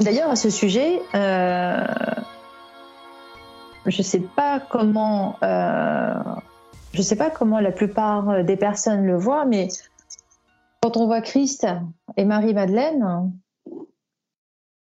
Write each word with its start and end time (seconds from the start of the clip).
D'ailleurs, 0.00 0.30
à 0.30 0.36
ce 0.36 0.48
sujet, 0.48 1.02
euh, 1.14 1.84
je 3.86 4.02
comment, 4.70 5.36
euh, 5.42 6.14
sais 6.94 7.16
pas 7.16 7.30
comment 7.30 7.58
la 7.58 7.72
plupart 7.72 8.44
des 8.44 8.56
personnes 8.56 9.04
le 9.04 9.16
voient, 9.16 9.44
mais 9.44 9.68
quand 10.80 10.96
on 10.96 11.06
voit 11.06 11.20
Christ 11.20 11.66
et 12.16 12.24
Marie-Madeleine, 12.24 13.32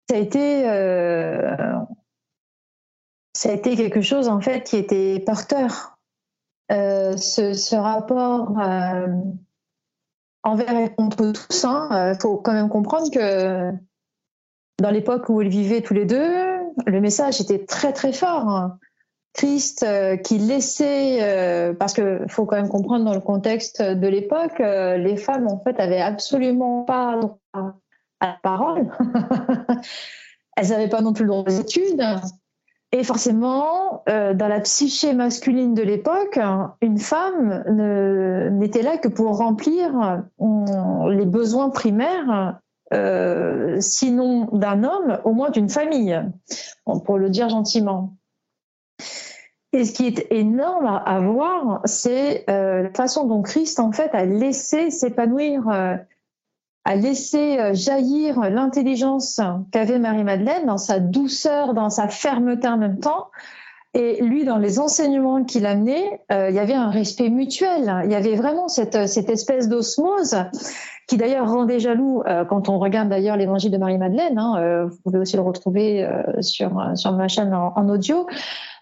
ça 0.09 0.15
a 0.15 0.19
été, 0.19 0.67
euh, 0.67 1.55
ça 3.33 3.49
a 3.49 3.51
été 3.51 3.75
quelque 3.75 4.01
chose 4.01 4.29
en 4.29 4.41
fait 4.41 4.63
qui 4.63 4.77
était 4.77 5.21
porteur. 5.25 5.91
Ce, 6.69 7.75
rapport 7.75 8.49
envers 10.41 10.77
et 10.77 10.95
contre 10.95 11.31
tous, 11.31 11.65
il 11.65 12.17
faut 12.19 12.37
quand 12.37 12.53
même 12.53 12.69
comprendre 12.69 13.11
que 13.11 13.71
dans 14.81 14.89
l'époque 14.89 15.29
où 15.29 15.41
ils 15.41 15.49
vivaient 15.49 15.81
tous 15.81 15.93
les 15.93 16.05
deux, 16.05 16.33
le 16.85 17.01
message 17.01 17.41
était 17.41 17.65
très 17.65 17.93
très 17.93 18.13
fort. 18.13 18.47
Hein. 18.47 18.79
Christ 19.33 19.83
euh, 19.83 20.15
qui 20.15 20.37
laissait, 20.37 21.17
euh, 21.21 21.73
parce 21.73 21.93
que 21.93 22.21
faut 22.27 22.45
quand 22.45 22.55
même 22.55 22.69
comprendre 22.69 23.03
dans 23.03 23.15
le 23.15 23.19
contexte 23.19 23.81
de 23.81 24.07
l'époque, 24.07 24.59
euh, 24.59 24.97
les 24.97 25.17
femmes 25.17 25.47
en 25.47 25.59
fait 25.59 25.79
avaient 25.79 26.01
absolument 26.01 26.83
pas 26.83 27.17
droit 27.17 27.39
à 28.19 28.27
la 28.27 28.37
parole. 28.43 28.91
Elles 30.55 30.69
n'avaient 30.69 30.89
pas 30.89 31.01
non 31.01 31.13
plus 31.13 31.23
le 31.23 31.29
droit 31.29 31.43
aux 31.47 31.49
études. 31.49 32.03
Et 32.91 33.03
forcément, 33.03 34.03
dans 34.05 34.47
la 34.47 34.59
psyché 34.59 35.13
masculine 35.15 35.73
de 35.73 35.81
l'époque, 35.81 36.39
une 36.79 36.99
femme 36.99 37.63
n'était 38.59 38.83
là 38.83 38.99
que 38.99 39.07
pour 39.07 39.35
remplir 39.35 40.21
les 41.09 41.25
besoins 41.25 41.71
primaires 41.71 42.59
sinon 43.79 44.49
d'un 44.51 44.83
homme, 44.83 45.19
au 45.23 45.33
moins 45.33 45.49
d'une 45.49 45.69
famille, 45.69 46.19
pour 47.05 47.17
le 47.17 47.29
dire 47.29 47.49
gentiment. 47.49 48.15
Et 49.73 49.85
ce 49.85 49.91
qui 49.91 50.05
est 50.05 50.27
énorme 50.31 50.85
à, 50.85 51.19
voir, 51.19 51.81
c'est 51.85 52.45
euh, 52.47 52.83
la 52.83 52.93
façon 52.93 53.25
dont 53.25 53.41
Christ 53.41 53.79
en 53.79 53.91
fait 53.91 54.13
a 54.13 54.23
laissé 54.23 54.91
s'épanouir, 54.91 55.67
euh, 55.67 55.95
a 56.85 56.95
laissé 56.95 57.59
euh, 57.59 57.73
jaillir 57.73 58.39
l'intelligence 58.51 59.41
qu'avait 59.71 59.97
Marie-Madeleine 59.97 60.67
dans 60.67 60.77
sa 60.77 60.99
douceur, 60.99 61.73
dans 61.73 61.89
sa 61.89 62.07
fermeté 62.07 62.67
en 62.67 62.77
même 62.77 62.99
temps. 62.99 63.31
Et 63.93 64.23
lui, 64.23 64.43
dans 64.43 64.57
les 64.57 64.79
enseignements 64.79 65.43
qu'il 65.43 65.65
amenait, 65.67 66.19
il 66.31 66.55
y 66.55 66.59
avait 66.59 66.73
un 66.73 66.89
respect 66.89 67.29
mutuel. 67.29 68.01
Il 68.05 68.11
y 68.11 68.15
avait 68.15 68.35
vraiment 68.35 68.67
cette, 68.67 69.07
cette 69.07 69.29
espèce 69.29 69.69
d'osmose 69.69 70.35
qui 71.07 71.17
d'ailleurs 71.17 71.47
rendait 71.47 71.79
jaloux 71.79 72.23
quand 72.49 72.69
on 72.69 72.79
regarde 72.79 73.09
d'ailleurs 73.09 73.37
l'évangile 73.37 73.69
de 73.69 73.77
Marie-Madeleine. 73.77 74.39
Hein, 74.39 74.87
vous 74.89 74.97
pouvez 75.03 75.19
aussi 75.19 75.35
le 75.35 75.43
retrouver 75.43 76.09
sur 76.41 76.73
ma 76.73 77.27
chaîne 77.27 77.53
en 77.53 77.87
audio. 77.87 78.25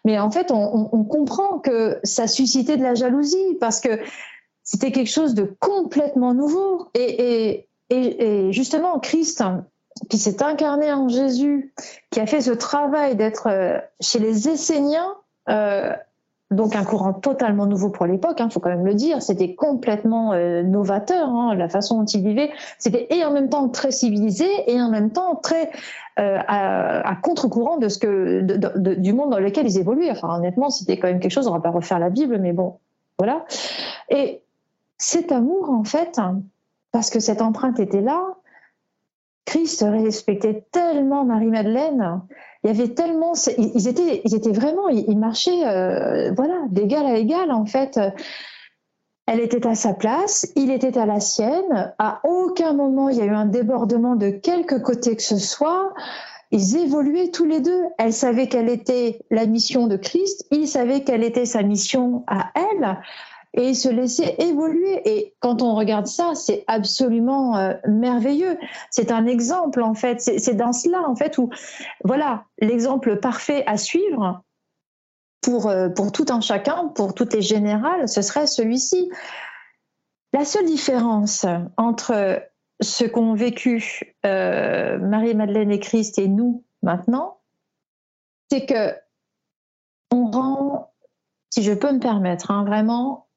Mais 0.03 0.19
en 0.19 0.31
fait, 0.31 0.51
on, 0.51 1.03
comprend 1.03 1.59
que 1.59 1.99
ça 2.03 2.27
suscitait 2.27 2.77
de 2.77 2.83
la 2.83 2.95
jalousie 2.95 3.57
parce 3.59 3.79
que 3.79 3.99
c'était 4.63 4.91
quelque 4.91 5.09
chose 5.09 5.35
de 5.35 5.55
complètement 5.59 6.33
nouveau. 6.33 6.87
Et, 6.95 7.67
justement, 8.51 8.99
Christ, 8.99 9.43
qui 10.09 10.17
s'est 10.17 10.43
incarné 10.43 10.91
en 10.91 11.07
Jésus, 11.07 11.73
qui 12.09 12.19
a 12.19 12.25
fait 12.25 12.41
ce 12.41 12.51
travail 12.51 13.15
d'être 13.15 13.47
euh, 13.47 13.77
chez 13.99 14.19
les 14.19 14.49
Esséniens, 14.49 15.15
euh, 15.49 15.93
donc 16.49 16.75
un 16.75 16.83
courant 16.83 17.13
totalement 17.13 17.65
nouveau 17.65 17.89
pour 17.89 18.05
l'époque, 18.05 18.35
il 18.39 18.43
hein, 18.43 18.49
faut 18.49 18.59
quand 18.59 18.69
même 18.69 18.85
le 18.85 18.93
dire, 18.93 19.21
c'était 19.21 19.55
complètement 19.55 20.33
euh, 20.33 20.63
novateur, 20.63 21.29
hein, 21.29 21.55
la 21.55 21.69
façon 21.69 21.99
dont 21.99 22.05
il 22.05 22.23
vivait, 22.23 22.51
c'était 22.77 23.07
et 23.09 23.23
en 23.23 23.31
même 23.31 23.49
temps 23.49 23.69
très 23.69 23.91
civilisé 23.91 24.47
et 24.67 24.81
en 24.81 24.89
même 24.89 25.11
temps 25.11 25.35
très 25.35 25.71
à, 26.17 27.15
contre-courant 27.23 27.77
de 27.77 27.87
ce 27.87 27.97
que 27.97 28.41
du 28.99 29.13
monde 29.13 29.31
dans 29.31 29.39
lequel 29.39 29.65
ils 29.65 29.79
évoluaient. 29.79 30.11
Enfin, 30.11 30.37
honnêtement, 30.37 30.69
c'était 30.69 30.99
quand 30.99 31.07
même 31.07 31.19
quelque 31.19 31.31
chose. 31.31 31.47
On 31.47 31.53
va 31.53 31.61
pas 31.61 31.71
refaire 31.71 31.97
la 31.97 32.11
Bible, 32.11 32.37
mais 32.37 32.53
bon, 32.53 32.77
voilà. 33.17 33.43
Et 34.09 34.43
cet 34.99 35.31
amour, 35.31 35.71
en 35.71 35.83
fait, 35.83 36.19
parce 36.91 37.09
que 37.09 37.19
cette 37.19 37.41
empreinte 37.41 37.79
était 37.79 38.01
là, 38.01 38.21
Christ 39.51 39.85
respectait 39.85 40.65
tellement 40.71 41.25
Marie-Madeleine. 41.25 42.21
Il 42.63 42.67
y 42.67 42.69
avait 42.69 42.93
tellement, 42.93 43.33
ils 43.57 43.89
étaient, 43.89 44.21
ils 44.23 44.33
étaient 44.33 44.53
vraiment, 44.53 44.87
ils 44.87 45.17
marchaient, 45.17 45.67
euh, 45.67 46.31
voilà, 46.31 46.61
d'égal 46.69 47.05
à 47.05 47.17
égal 47.17 47.51
en 47.51 47.65
fait. 47.65 47.99
Elle 49.27 49.41
était 49.41 49.67
à 49.67 49.75
sa 49.75 49.93
place, 49.93 50.49
il 50.55 50.71
était 50.71 50.97
à 50.97 51.05
la 51.05 51.19
sienne. 51.19 51.93
À 51.99 52.21
aucun 52.23 52.71
moment 52.71 53.09
il 53.09 53.17
y 53.17 53.21
a 53.21 53.25
eu 53.25 53.35
un 53.35 53.45
débordement 53.45 54.15
de 54.15 54.29
quelque 54.29 54.75
côté 54.75 55.17
que 55.17 55.21
ce 55.21 55.37
soit. 55.37 55.93
Ils 56.51 56.77
évoluaient 56.77 57.31
tous 57.31 57.45
les 57.45 57.59
deux. 57.59 57.83
Elle 57.97 58.13
savait 58.13 58.47
quelle 58.47 58.69
était 58.69 59.19
la 59.31 59.45
mission 59.47 59.87
de 59.87 59.97
Christ, 59.97 60.47
il 60.51 60.65
savait 60.65 61.03
quelle 61.03 61.25
était 61.25 61.45
sa 61.45 61.61
mission 61.61 62.23
à 62.25 62.51
elle 62.55 62.99
et 63.53 63.73
se 63.73 63.89
laisser 63.89 64.35
évoluer. 64.39 65.01
Et 65.05 65.35
quand 65.39 65.61
on 65.61 65.75
regarde 65.75 66.07
ça, 66.07 66.33
c'est 66.35 66.63
absolument 66.67 67.57
euh, 67.57 67.73
merveilleux. 67.87 68.57
C'est 68.89 69.11
un 69.11 69.25
exemple 69.25 69.81
en 69.81 69.93
fait. 69.93 70.21
C'est 70.21 70.55
dans 70.55 70.73
cela 70.73 71.01
en 71.07 71.15
fait 71.15 71.37
où, 71.37 71.49
voilà, 72.03 72.45
l'exemple 72.59 73.17
parfait 73.17 73.63
à 73.67 73.77
suivre 73.77 74.41
pour, 75.41 75.67
euh, 75.67 75.89
pour 75.89 76.11
tout 76.11 76.25
un 76.29 76.41
chacun, 76.41 76.87
pour 76.89 77.13
toutes 77.13 77.33
les 77.33 77.41
générales, 77.41 78.07
ce 78.07 78.21
serait 78.21 78.47
celui-ci. 78.47 79.11
La 80.33 80.45
seule 80.45 80.65
différence 80.65 81.45
entre 81.75 82.41
ce 82.81 83.03
qu'ont 83.03 83.33
vécu 83.33 84.15
euh, 84.25 84.97
Marie-Madeleine 84.97 85.71
et 85.71 85.79
Christ 85.79 86.17
et 86.19 86.27
nous 86.27 86.63
maintenant, 86.81 87.39
c'est 88.49 88.65
que 88.65 88.95
on 90.11 90.29
rend, 90.29 90.93
si 91.49 91.63
je 91.63 91.73
peux 91.73 91.91
me 91.91 91.99
permettre, 91.99 92.51
hein, 92.51 92.65
vraiment, 92.65 93.27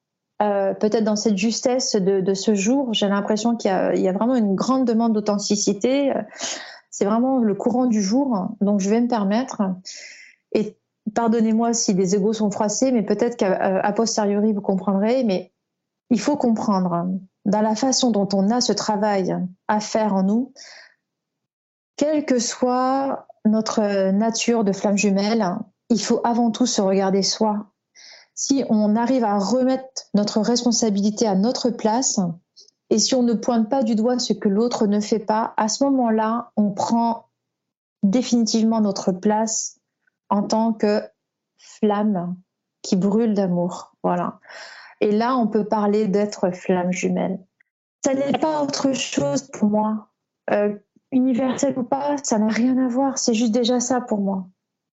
euh, 0.42 0.74
peut-être 0.74 1.04
dans 1.04 1.16
cette 1.16 1.38
justesse 1.38 1.96
de, 1.96 2.34
ce 2.34 2.54
jour, 2.54 2.92
j'ai 2.92 3.08
l'impression 3.08 3.56
qu'il 3.56 3.70
y, 3.70 4.00
y, 4.00 4.08
a 4.08 4.12
vraiment 4.12 4.34
une 4.34 4.54
grande 4.54 4.86
demande 4.86 5.12
d'authenticité. 5.12 6.12
C'est 6.90 7.04
vraiment 7.04 7.38
le 7.38 7.54
courant 7.54 7.86
du 7.86 8.02
jour, 8.02 8.48
donc 8.60 8.80
je 8.80 8.90
vais 8.90 9.00
me 9.00 9.08
permettre. 9.08 9.62
Et 10.52 10.76
pardonnez-moi 11.14 11.72
si 11.72 11.94
des 11.94 12.14
égaux 12.14 12.32
sont 12.32 12.50
froissés, 12.50 12.92
mais 12.92 13.02
peut-être 13.02 13.36
qu'à 13.36 13.92
posteriori 13.92 14.52
vous 14.52 14.60
comprendrez, 14.60 15.24
mais 15.24 15.52
il 16.10 16.20
faut 16.20 16.36
comprendre 16.36 17.08
dans 17.44 17.60
la 17.60 17.74
façon 17.74 18.10
dont 18.10 18.28
on 18.32 18.50
a 18.50 18.60
ce 18.60 18.72
travail 18.72 19.36
à 19.68 19.80
faire 19.80 20.14
en 20.14 20.22
nous, 20.22 20.52
quelle 21.96 22.24
que 22.24 22.38
soit 22.38 23.26
notre 23.44 24.10
nature 24.10 24.64
de 24.64 24.72
flamme 24.72 24.96
jumelle, 24.96 25.56
il 25.90 26.00
faut 26.00 26.20
avant 26.24 26.50
tout 26.50 26.66
se 26.66 26.80
regarder 26.80 27.22
soi. 27.22 27.66
Si 28.34 28.64
on 28.68 28.96
arrive 28.96 29.24
à 29.24 29.38
remettre 29.38 30.04
notre 30.14 30.40
responsabilité 30.40 31.26
à 31.26 31.36
notre 31.36 31.70
place, 31.70 32.20
et 32.90 32.98
si 32.98 33.14
on 33.14 33.22
ne 33.22 33.32
pointe 33.32 33.68
pas 33.68 33.82
du 33.82 33.94
doigt 33.94 34.18
ce 34.18 34.32
que 34.32 34.48
l'autre 34.48 34.86
ne 34.86 35.00
fait 35.00 35.18
pas, 35.18 35.54
à 35.56 35.68
ce 35.68 35.84
moment-là, 35.84 36.52
on 36.56 36.70
prend 36.72 37.28
définitivement 38.02 38.80
notre 38.80 39.12
place 39.12 39.80
en 40.28 40.42
tant 40.42 40.72
que 40.72 41.02
flamme 41.58 42.36
qui 42.82 42.96
brûle 42.96 43.34
d'amour. 43.34 43.96
Voilà. 44.02 44.40
Et 45.00 45.10
là, 45.10 45.36
on 45.36 45.46
peut 45.46 45.64
parler 45.64 46.06
d'être 46.06 46.50
flamme 46.50 46.92
jumelle. 46.92 47.40
Ça 48.04 48.14
n'est 48.14 48.38
pas 48.38 48.62
autre 48.62 48.92
chose 48.92 49.48
pour 49.50 49.70
moi. 49.70 50.08
Euh, 50.50 50.76
universel 51.10 51.78
ou 51.78 51.84
pas, 51.84 52.16
ça 52.22 52.38
n'a 52.38 52.48
rien 52.48 52.76
à 52.78 52.88
voir. 52.88 53.18
C'est 53.18 53.34
juste 53.34 53.52
déjà 53.52 53.80
ça 53.80 54.00
pour 54.00 54.18
moi, 54.18 54.46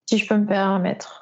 si 0.10 0.18
je 0.18 0.28
peux 0.28 0.38
me 0.38 0.48
permettre. 0.48 1.21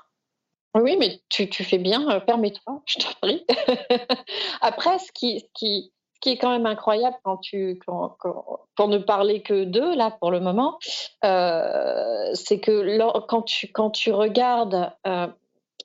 Oui, 0.76 0.98
mais 0.98 1.20
tu, 1.30 1.48
fais 1.64 1.80
bien, 1.80 2.08
euh, 2.10 2.20
permets-toi, 2.20 2.82
je 2.86 3.00
t'en 3.00 3.12
prie. 3.22 3.46
Après, 4.62 5.00
ce 5.00 5.12
qui, 5.12 5.92
est 6.26 6.38
quand 6.38 6.52
même 6.52 6.68
incroyable 6.68 7.18
quand 7.24 7.38
tu, 7.38 7.80
pour 7.86 8.88
ne 8.88 8.98
parler 9.00 9.42
que 9.42 9.64
d'eux 9.64 9.96
là 9.96 10.12
pour 10.20 10.30
le 10.32 10.40
moment, 10.40 10.78
euh, 11.26 12.30
c'est 12.34 12.60
que 12.60 12.98
quand 13.28 13.42
tu, 13.42 13.72
quand 13.72 13.90
tu 13.90 14.12
regardes 14.12 14.92
euh, 15.08 15.28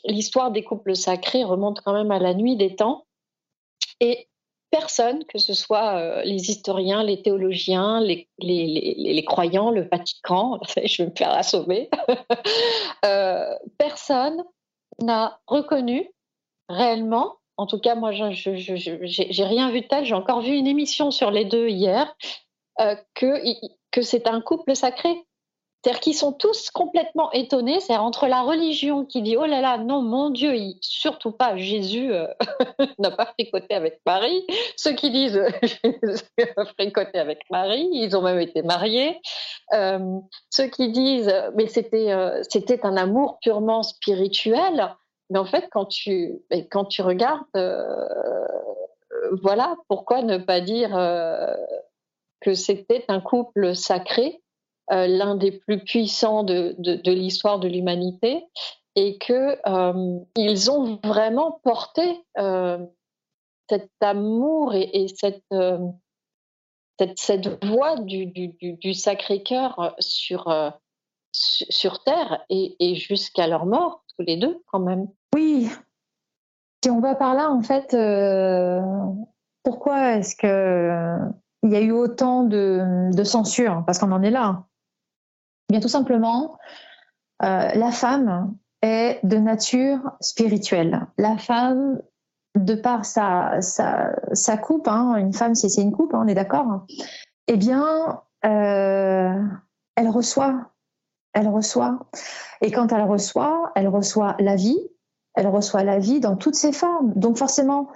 l'histoire 0.04 0.50
des 0.50 0.64
couples 0.64 0.96
sacrés 0.96 1.44
remonte 1.44 1.80
quand 1.80 1.94
même 1.94 2.10
à 2.10 2.18
la 2.18 2.34
nuit 2.34 2.56
des 2.56 2.76
temps 2.76 3.06
et 4.00 4.28
personne, 4.70 5.24
que 5.26 5.38
ce 5.38 5.54
soit 5.54 6.24
les 6.24 6.50
historiens, 6.50 7.04
les 7.04 7.22
théologiens, 7.22 8.00
les, 8.00 8.28
les, 8.38 8.96
les, 8.98 9.24
croyants, 9.24 9.70
le 9.70 9.88
Vatican, 9.88 10.58
je 10.84 11.04
vais 11.04 11.10
me 11.10 11.14
faire 11.16 11.30
assommer, 11.30 11.88
personne 13.78 14.44
n'a 15.00 15.40
reconnu 15.46 16.10
réellement 16.68 17.36
en 17.56 17.66
tout 17.66 17.78
cas, 17.78 17.94
moi, 17.94 18.10
je 18.12 18.24
n'ai 18.24 19.44
rien 19.44 19.70
vu 19.70 19.80
de 19.80 19.86
tel. 19.86 20.04
J'ai 20.04 20.14
encore 20.14 20.40
vu 20.40 20.54
une 20.54 20.66
émission 20.66 21.10
sur 21.10 21.30
les 21.30 21.44
deux 21.44 21.68
hier, 21.68 22.14
euh, 22.80 22.96
que 23.14 24.02
c'est 24.02 24.26
un 24.26 24.40
couple 24.40 24.74
sacré. 24.74 25.24
C'est-à-dire 25.84 26.00
qu'ils 26.00 26.14
sont 26.14 26.32
tous 26.32 26.70
complètement 26.70 27.30
étonnés. 27.32 27.78
C'est 27.80 27.98
entre 27.98 28.26
la 28.26 28.40
religion 28.40 29.04
qui 29.04 29.20
dit 29.20 29.36
oh 29.36 29.44
là 29.44 29.60
là, 29.60 29.76
non, 29.76 30.00
mon 30.00 30.30
Dieu, 30.30 30.54
surtout 30.80 31.30
pas 31.30 31.58
Jésus 31.58 32.10
euh, 32.10 32.26
n'a 32.98 33.10
pas 33.10 33.26
fricoté 33.26 33.74
avec 33.74 34.00
Marie. 34.06 34.46
Ceux 34.76 34.92
qui 34.92 35.10
disent 35.10 35.38
Jésus 35.62 36.22
a 36.56 36.64
fricoté 36.64 37.18
avec 37.18 37.42
Marie, 37.50 37.86
ils 37.92 38.16
ont 38.16 38.22
même 38.22 38.40
été 38.40 38.62
mariés. 38.62 39.20
Euh, 39.74 40.20
ceux 40.48 40.68
qui 40.68 40.90
disent 40.90 41.34
mais 41.54 41.66
c'était 41.66 42.12
euh, 42.12 42.40
c'était 42.48 42.86
un 42.86 42.96
amour 42.96 43.36
purement 43.42 43.82
spirituel. 43.82 44.96
Mais 45.28 45.38
en 45.38 45.44
fait, 45.44 45.68
quand 45.70 45.84
tu 45.84 46.40
quand 46.70 46.86
tu 46.86 47.02
regardes, 47.02 47.44
voilà, 49.42 49.76
pourquoi 49.88 50.22
ne 50.22 50.38
pas 50.38 50.62
dire 50.62 50.92
que 52.40 52.54
c'était 52.54 53.04
un 53.08 53.20
couple 53.20 53.74
sacré 53.74 54.40
euh, 54.92 55.06
l'un 55.06 55.34
des 55.34 55.50
plus 55.50 55.78
puissants 55.82 56.42
de, 56.42 56.74
de, 56.78 57.10
l'histoire 57.10 57.58
de 57.58 57.68
l'humanité 57.68 58.44
et 58.96 59.16
que 59.16 59.56
euh, 59.66 60.18
ils 60.36 60.70
ont 60.70 61.00
vraiment 61.02 61.58
porté 61.62 62.22
euh, 62.38 62.78
cet 63.70 63.88
amour 64.02 64.74
et, 64.74 64.90
et 64.92 65.08
cette, 65.08 65.42
cette, 66.98 67.18
cette 67.18 67.64
voix 67.64 67.96
du, 67.96 68.26
du, 68.26 68.52
du 68.58 68.92
Sacré-Cœur 68.92 69.94
sur, 69.98 70.54
sur 71.32 72.04
Terre 72.04 72.44
et, 72.50 72.76
et 72.78 72.94
jusqu'à 72.94 73.46
leur 73.46 73.64
mort, 73.64 74.04
tous 74.18 74.24
les 74.26 74.36
deux 74.36 74.62
quand 74.66 74.80
même. 74.80 75.08
Oui, 75.34 75.70
si 76.84 76.90
on 76.90 77.00
va 77.00 77.14
par 77.14 77.34
là, 77.34 77.50
en 77.50 77.62
fait, 77.62 77.96
pourquoi 79.62 80.16
est-ce 80.16 80.36
que 80.36 81.16
il 81.62 81.70
y 81.70 81.76
a 81.76 81.80
eu 81.80 81.92
autant 81.92 82.42
de, 82.42 83.10
de 83.16 83.24
censure? 83.24 83.82
Parce 83.86 83.98
qu'on 83.98 84.12
en 84.12 84.22
est 84.22 84.30
là. 84.30 84.66
Bien 85.70 85.80
tout 85.80 85.88
simplement, 85.88 86.58
euh, 87.42 87.68
la 87.74 87.90
femme 87.90 88.54
est 88.82 89.18
de 89.22 89.36
nature 89.38 89.98
spirituelle. 90.20 91.06
La 91.18 91.36
femme, 91.38 92.00
de 92.54 92.74
par 92.74 93.04
sa, 93.04 93.60
sa, 93.60 94.56
coupe, 94.56 94.88
hein, 94.88 95.16
une 95.16 95.32
femme, 95.32 95.54
si 95.54 95.68
c'est 95.70 95.82
une 95.82 95.92
coupe, 95.92 96.14
hein, 96.14 96.22
on 96.24 96.28
est 96.28 96.34
d'accord, 96.34 96.86
eh 97.48 97.56
bien, 97.56 98.20
euh, 98.44 99.42
elle 99.96 100.08
reçoit. 100.08 100.70
Elle 101.32 101.48
reçoit. 101.48 101.98
Et 102.60 102.70
quand 102.70 102.92
elle 102.92 103.02
reçoit, 103.02 103.72
elle 103.74 103.88
reçoit 103.88 104.36
la 104.38 104.54
vie. 104.54 104.78
Elle 105.34 105.48
reçoit 105.48 105.82
la 105.82 105.98
vie 105.98 106.20
dans 106.20 106.36
toutes 106.36 106.54
ses 106.54 106.72
formes. 106.72 107.12
Donc 107.16 107.38
forcément, 107.38 107.88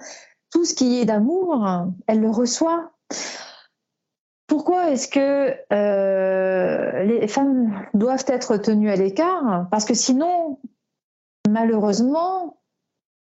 tout 0.51 0.65
ce 0.65 0.73
qui 0.73 0.99
est 0.99 1.05
d'amour, 1.05 1.65
elle 2.07 2.19
le 2.19 2.29
reçoit. 2.29 2.91
Pourquoi 4.59 4.89
est-ce 4.91 5.07
que 5.07 5.55
euh, 5.71 7.03
les 7.05 7.29
femmes 7.29 7.81
doivent 7.93 8.25
être 8.27 8.57
tenues 8.57 8.91
à 8.91 8.97
l'écart? 8.97 9.67
Parce 9.71 9.85
que 9.85 9.93
sinon, 9.93 10.59
malheureusement, 11.47 12.57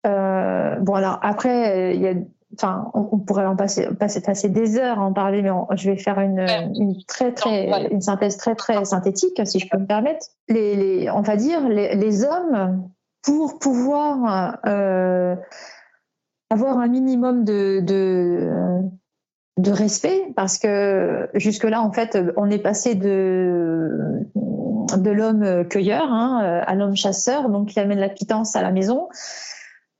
euh, 0.06 0.76
bon 0.76 0.94
alors 0.94 1.18
après, 1.22 1.96
il 1.96 2.00
y 2.00 2.06
a, 2.06 2.14
enfin, 2.54 2.92
on, 2.94 3.18
pourrait 3.18 3.44
en 3.44 3.56
passer, 3.56 3.88
passer, 3.98 4.48
des 4.48 4.78
heures 4.78 5.00
à 5.00 5.02
en 5.02 5.12
parler, 5.12 5.42
mais 5.42 5.50
je 5.74 5.90
vais 5.90 5.96
faire 5.96 6.20
une, 6.20 6.46
très 7.08 7.32
très 7.32 7.88
une 7.90 8.02
synthèse 8.02 8.36
très 8.36 8.54
très 8.54 8.84
synthétique, 8.84 9.44
si 9.46 9.58
je 9.58 9.68
peux 9.68 9.78
me 9.78 9.86
permettre. 9.86 10.26
Les, 10.46 11.10
on 11.10 11.22
va 11.22 11.34
dire 11.34 11.68
les, 11.68 12.24
hommes 12.24 12.88
pour 13.22 13.58
pouvoir 13.58 14.58
euh, 14.64 15.34
avoir 16.50 16.78
un 16.78 16.86
minimum 16.86 17.44
de, 17.44 17.80
de 17.80 18.88
de 19.56 19.70
respect 19.70 20.32
parce 20.36 20.58
que 20.58 21.28
jusque 21.34 21.64
là 21.64 21.80
en 21.80 21.90
fait 21.90 22.18
on 22.36 22.50
est 22.50 22.58
passé 22.58 22.94
de 22.94 23.90
de 24.34 25.10
l'homme 25.10 25.66
cueilleur 25.68 26.12
hein, 26.12 26.62
à 26.66 26.74
l'homme 26.74 26.94
chasseur 26.94 27.48
donc 27.48 27.68
qui 27.68 27.80
amène 27.80 27.98
la 27.98 28.10
pitance 28.10 28.54
à 28.54 28.62
la 28.62 28.70
maison. 28.70 29.08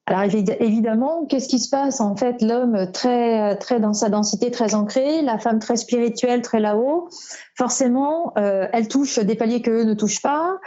Alors 0.07 0.23
évidemment 0.23 1.25
qu'est-ce 1.25 1.49
qui 1.49 1.59
se 1.59 1.71
passe 1.71 2.01
en 2.01 2.17
fait? 2.17 2.43
L'homme 2.43 2.93
très 2.93 3.57
très 3.57 3.81
dans 3.81 3.95
sa 3.95 4.09
densité 4.09 4.51
très 4.51 4.75
ancrée 4.75 5.23
la 5.23 5.39
femme 5.39 5.59
très 5.59 5.77
spirituelle 5.77 6.43
très 6.43 6.61
là-haut. 6.61 7.09
Forcément 7.57 8.35
euh, 8.39 8.69
elle 8.73 8.89
touche 8.89 9.19
des 9.19 9.35
paliers 9.37 9.63
que 9.63 9.71
eux 9.71 9.85
ne 9.85 9.95
touchent 9.95 10.23
pas. 10.23 10.59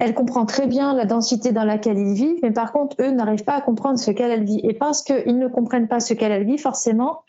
Elle 0.00 0.14
comprend 0.14 0.46
très 0.46 0.66
bien 0.66 0.94
la 0.94 1.04
densité 1.04 1.52
dans 1.52 1.64
laquelle 1.64 1.98
ils 1.98 2.14
vivent, 2.14 2.38
mais 2.42 2.52
par 2.52 2.72
contre, 2.72 2.96
eux 3.00 3.10
n'arrivent 3.10 3.44
pas 3.44 3.52
à 3.52 3.60
comprendre 3.60 3.98
ce 3.98 4.10
qu'elle 4.10 4.44
vit. 4.44 4.60
Et 4.64 4.72
parce 4.72 5.02
qu'ils 5.02 5.36
ne 5.38 5.46
comprennent 5.46 5.88
pas 5.88 6.00
ce 6.00 6.14
qu'elle 6.14 6.42
vit, 6.42 6.56
forcément, 6.56 7.22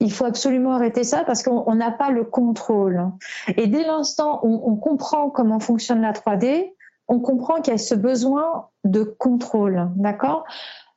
il 0.00 0.12
faut 0.12 0.24
absolument 0.24 0.74
arrêter 0.74 1.04
ça 1.04 1.24
parce 1.24 1.42
qu'on 1.42 1.74
n'a 1.74 1.90
pas 1.90 2.10
le 2.10 2.24
contrôle. 2.24 3.10
Et 3.56 3.66
dès 3.66 3.84
l'instant 3.84 4.40
où 4.44 4.62
on 4.64 4.76
comprend 4.76 5.30
comment 5.30 5.60
fonctionne 5.60 6.00
la 6.00 6.12
3D, 6.12 6.72
on 7.08 7.20
comprend 7.20 7.60
qu'il 7.60 7.72
y 7.72 7.74
a 7.74 7.78
ce 7.78 7.94
besoin 7.94 8.68
de 8.84 9.02
contrôle, 9.02 9.88
d'accord? 9.96 10.44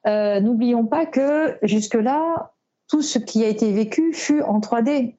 Euh, 0.07 0.39
N'oublions 0.39 0.85
pas 0.85 1.05
que 1.05 1.57
jusque-là, 1.63 2.51
tout 2.89 3.01
ce 3.01 3.17
qui 3.17 3.43
a 3.43 3.47
été 3.47 3.71
vécu 3.71 4.13
fut 4.13 4.41
en 4.41 4.59
3D. 4.59 5.15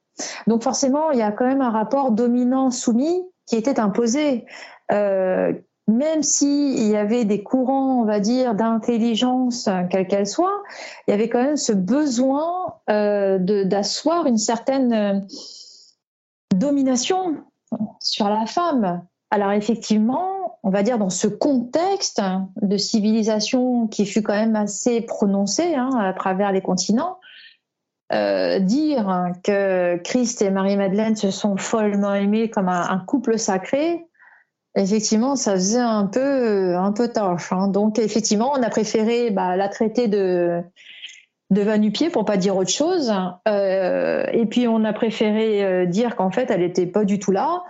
Donc 0.47 0.63
forcément, 0.63 1.11
il 1.11 1.19
y 1.19 1.23
a 1.23 1.33
quand 1.33 1.47
même 1.47 1.63
un 1.63 1.71
rapport 1.71 2.13
dominant-soumis 2.13 3.23
qui 3.47 3.57
était 3.57 3.81
imposé. 3.81 4.45
Euh, 4.93 5.53
même 5.89 6.23
s'il 6.23 6.89
y 6.89 6.97
avait 6.97 7.25
des 7.25 7.43
courants, 7.43 8.01
on 8.01 8.05
va 8.05 8.21
dire, 8.21 8.55
d'intelligence, 8.55 9.69
quelle 9.91 10.07
qu'elle 10.07 10.27
soit, 10.27 10.63
il 11.07 11.11
y 11.11 11.15
avait 11.15 11.29
quand 11.29 11.43
même 11.43 11.57
ce 11.57 11.73
besoin 11.73 12.77
euh, 12.89 13.39
d'asseoir 13.65 14.27
une 14.27 14.39
certaine 14.39 14.93
euh, 14.93 15.21
domination 16.55 17.37
sur 18.01 18.29
la 18.29 18.47
femme. 18.47 19.03
Alors 19.31 19.53
effectivement, 19.53 20.59
on 20.63 20.71
va 20.71 20.83
dire 20.83 20.99
dans 20.99 21.11
ce 21.11 21.27
contexte 21.27 22.23
de 22.61 22.77
civilisation 22.77 23.89
qui 23.89 24.07
fut 24.07 24.23
quand 24.23 24.35
même 24.35 24.57
assez 24.57 25.01
prononcé 25.01 25.75
hein, 25.75 25.91
à 25.99 26.13
travers 26.13 26.53
les 26.53 26.61
continents, 26.61 27.19
euh, 28.13 28.61
dire 28.61 29.33
que 29.43 29.97
Christ 29.97 30.43
et 30.43 30.51
Marie-Madeleine 30.51 31.17
se 31.17 31.31
sont 31.31 31.57
follement 31.57 32.15
aimés 32.15 32.51
comme 32.51 32.69
un 32.69 32.99
couple 33.07 33.39
sacré, 33.39 34.07
Effectivement, 34.75 35.37
ça 35.37 35.53
faisait 35.53 35.79
un 35.79 36.07
peu 36.07 36.77
un 36.77 36.93
peu 36.93 37.09
tâche. 37.09 37.53
Hein. 37.53 37.69
Donc 37.69 37.99
effectivement, 37.99 38.53
on 38.57 38.63
a 38.63 38.71
préféré 38.71 39.31
bah, 39.31 39.57
la 39.57 39.69
traiter 39.69 40.09
de 40.09 40.63
de 41.53 41.61
va-nu-pied 41.61 42.09
pour 42.09 42.25
pas 42.25 42.39
dire 42.39 42.57
autre 42.57 42.71
chose. 42.71 43.13
Euh, 43.47 44.25
et 44.33 44.47
puis 44.47 44.67
on 44.67 44.85
a 44.85 44.93
préféré 44.95 45.63
euh, 45.63 45.87
dire 45.87 46.17
qu'en 46.17 46.31
fait, 46.31 46.51
elle 46.51 46.63
était 46.63 46.87
pas 46.87 47.05
du 47.05 47.19
tout 47.19 47.31
là. 47.31 47.65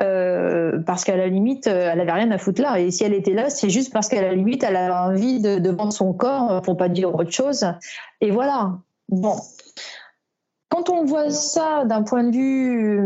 Euh, 0.00 0.80
parce 0.84 1.04
qu'à 1.04 1.16
la 1.16 1.28
limite, 1.28 1.66
elle 1.66 2.00
avait 2.00 2.12
rien 2.12 2.30
à 2.30 2.38
foutre 2.38 2.60
là. 2.60 2.78
Et 2.78 2.90
si 2.90 3.04
elle 3.04 3.14
était 3.14 3.32
là, 3.32 3.48
c'est 3.48 3.70
juste 3.70 3.92
parce 3.92 4.08
qu'à 4.08 4.20
la 4.20 4.34
limite, 4.34 4.62
elle 4.62 4.76
avait 4.76 4.92
envie 4.92 5.40
de, 5.40 5.58
de 5.58 5.70
vendre 5.70 5.92
son 5.92 6.12
corps 6.12 6.60
pour 6.60 6.76
pas 6.76 6.90
dire 6.90 7.14
autre 7.14 7.30
chose. 7.30 7.64
Et 8.20 8.30
voilà. 8.30 8.78
Bon. 9.08 9.36
Quand 10.68 10.90
on 10.90 11.04
voit 11.04 11.30
ça 11.30 11.84
d'un 11.86 12.02
point 12.02 12.24
de 12.24 12.34
vue 12.34 13.00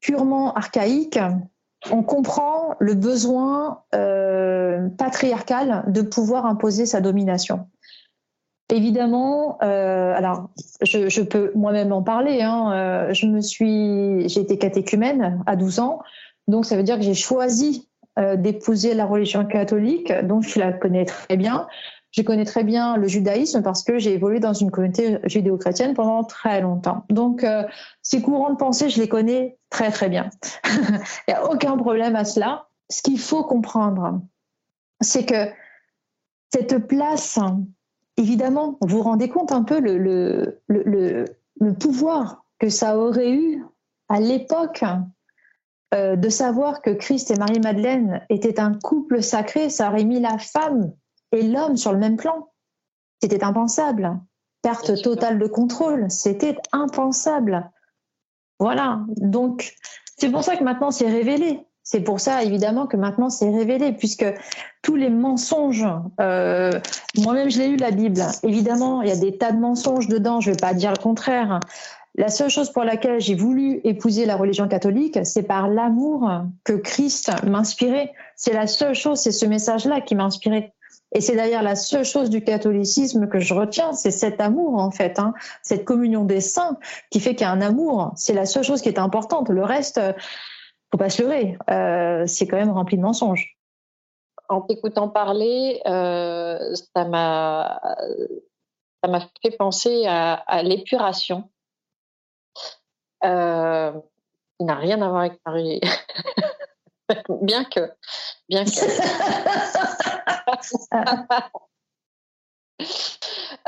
purement 0.00 0.54
archaïque, 0.54 1.18
on 1.90 2.02
comprend 2.02 2.76
le 2.78 2.94
besoin 2.94 3.82
euh, 3.94 4.88
patriarcal 4.98 5.84
de 5.88 6.02
pouvoir 6.02 6.46
imposer 6.46 6.86
sa 6.86 7.00
domination. 7.00 7.66
Évidemment, 8.70 9.58
euh, 9.62 10.14
alors 10.14 10.48
je, 10.80 11.22
peux 11.22 11.52
moi-même 11.54 11.92
en 11.92 12.02
parler. 12.02 12.40
Hein, 12.40 12.72
euh, 12.72 13.12
je 13.12 13.26
me 13.26 13.40
suis, 13.40 14.28
j'ai 14.28 14.40
été 14.40 14.56
catéchumène 14.56 15.42
à 15.46 15.56
12 15.56 15.80
ans, 15.80 16.00
donc 16.48 16.64
ça 16.64 16.76
veut 16.76 16.82
dire 16.82 16.96
que 16.96 17.02
j'ai 17.02 17.14
choisi 17.14 17.88
d'épouser 18.36 18.92
la 18.92 19.06
religion 19.06 19.46
catholique, 19.46 20.12
donc 20.24 20.42
je 20.42 20.58
la 20.58 20.70
connais 20.70 21.06
très 21.06 21.38
bien. 21.38 21.66
Je 22.12 22.20
connais 22.20 22.44
très 22.44 22.62
bien 22.62 22.98
le 22.98 23.08
judaïsme 23.08 23.62
parce 23.62 23.82
que 23.82 23.98
j'ai 23.98 24.12
évolué 24.12 24.38
dans 24.38 24.52
une 24.52 24.70
communauté 24.70 25.18
judéo-chrétienne 25.24 25.94
pendant 25.94 26.22
très 26.24 26.60
longtemps. 26.60 27.04
Donc, 27.08 27.42
euh, 27.42 27.64
ces 28.02 28.20
courants 28.20 28.50
de 28.50 28.56
pensée, 28.56 28.90
je 28.90 29.00
les 29.00 29.08
connais 29.08 29.56
très 29.70 29.90
très 29.90 30.10
bien. 30.10 30.28
Il 30.64 31.00
n'y 31.28 31.34
a 31.34 31.50
aucun 31.50 31.76
problème 31.78 32.14
à 32.14 32.26
cela. 32.26 32.68
Ce 32.90 33.00
qu'il 33.00 33.18
faut 33.18 33.44
comprendre, 33.44 34.20
c'est 35.00 35.24
que 35.24 35.50
cette 36.52 36.86
place, 36.86 37.38
évidemment, 38.18 38.76
vous 38.82 38.98
vous 38.98 39.02
rendez 39.02 39.30
compte 39.30 39.50
un 39.50 39.62
peu 39.62 39.80
le, 39.80 40.58
pouvoir 41.80 42.44
que 42.58 42.68
ça 42.68 42.98
aurait 42.98 43.32
eu 43.32 43.64
à 44.10 44.20
l'époque 44.20 44.84
euh, 45.94 46.16
de 46.16 46.28
savoir 46.28 46.82
que 46.82 46.90
Christ 46.90 47.30
et 47.30 47.36
Marie-Madeleine 47.36 48.20
étaient 48.28 48.60
un 48.60 48.74
couple 48.74 49.22
sacré, 49.22 49.70
ça 49.70 49.88
aurait 49.88 50.04
mis 50.04 50.20
la 50.20 50.36
femme 50.36 50.92
et 51.32 51.42
l'homme 51.42 51.76
sur 51.76 51.92
le 51.92 51.98
même 51.98 52.16
plan. 52.16 52.50
C'était 53.20 53.44
impensable. 53.44 54.18
Perte 54.62 55.02
totale 55.02 55.38
de 55.38 55.46
contrôle, 55.46 56.10
c'était 56.10 56.56
impensable. 56.72 57.70
Voilà. 58.58 59.00
Donc, 59.16 59.74
c'est 60.16 60.30
pour 60.30 60.44
ça 60.44 60.56
que 60.56 60.62
maintenant 60.62 60.90
c'est 60.90 61.10
révélé. 61.10 61.66
C'est 61.84 62.00
pour 62.00 62.20
ça, 62.20 62.44
évidemment, 62.44 62.86
que 62.86 62.96
maintenant 62.96 63.28
c'est 63.28 63.50
révélé, 63.50 63.92
puisque 63.92 64.24
tous 64.82 64.94
les 64.94 65.10
mensonges, 65.10 65.84
euh, 66.20 66.70
moi-même 67.18 67.50
je 67.50 67.58
l'ai 67.58 67.68
lu 67.68 67.76
la 67.76 67.90
Bible, 67.90 68.22
évidemment, 68.44 69.02
il 69.02 69.08
y 69.08 69.12
a 69.12 69.16
des 69.16 69.36
tas 69.36 69.50
de 69.50 69.58
mensonges 69.58 70.06
dedans, 70.06 70.40
je 70.40 70.50
ne 70.50 70.54
vais 70.54 70.60
pas 70.60 70.74
dire 70.74 70.92
le 70.92 71.02
contraire, 71.02 71.58
la 72.14 72.28
seule 72.28 72.50
chose 72.50 72.70
pour 72.70 72.84
laquelle 72.84 73.20
j'ai 73.20 73.34
voulu 73.34 73.80
épouser 73.84 74.26
la 74.26 74.36
religion 74.36 74.68
catholique, 74.68 75.18
c'est 75.24 75.42
par 75.42 75.66
l'amour 75.66 76.30
que 76.62 76.74
Christ 76.74 77.32
m'inspirait. 77.44 78.12
C'est 78.36 78.52
la 78.52 78.66
seule 78.66 78.94
chose, 78.94 79.18
c'est 79.18 79.32
ce 79.32 79.46
message-là 79.46 80.02
qui 80.02 80.14
m'a 80.14 80.24
inspiré. 80.24 80.74
Et 81.14 81.20
c'est 81.20 81.36
d'ailleurs 81.36 81.62
la 81.62 81.76
seule 81.76 82.04
chose 82.04 82.30
du 82.30 82.42
catholicisme 82.42 83.28
que 83.28 83.38
je 83.38 83.52
retiens, 83.52 83.92
c'est 83.92 84.10
cet 84.10 84.40
amour 84.40 84.78
en 84.78 84.90
fait, 84.90 85.18
hein, 85.18 85.34
cette 85.62 85.84
communion 85.84 86.24
des 86.24 86.40
saints 86.40 86.78
qui 87.10 87.20
fait 87.20 87.34
qu'il 87.34 87.46
y 87.46 87.50
a 87.50 87.52
un 87.52 87.60
amour. 87.60 88.12
C'est 88.16 88.32
la 88.32 88.46
seule 88.46 88.64
chose 88.64 88.80
qui 88.80 88.88
est 88.88 88.98
importante. 88.98 89.50
Le 89.50 89.62
reste, 89.62 90.00
faut 90.90 90.98
pas 90.98 91.10
se 91.10 91.22
leurrer, 91.22 91.56
euh, 91.70 92.26
c'est 92.26 92.46
quand 92.46 92.56
même 92.56 92.70
rempli 92.70 92.96
de 92.96 93.02
mensonges. 93.02 93.56
En 94.48 94.60
t'écoutant 94.60 95.08
parler, 95.08 95.80
euh, 95.86 96.74
ça 96.94 97.04
m'a 97.04 97.80
ça 99.02 99.10
m'a 99.10 99.20
fait 99.42 99.56
penser 99.56 100.04
à, 100.06 100.62
l'épuration, 100.62 101.50
euh, 103.24 103.92
qui 104.58 104.64
n'a 104.64 104.76
rien 104.76 105.02
à 105.02 105.08
voir 105.08 105.22
avec 105.22 105.42
Paris. 105.42 105.80
bien 107.40 107.64
que, 107.64 107.90
bien 108.48 108.64
que. 108.64 108.70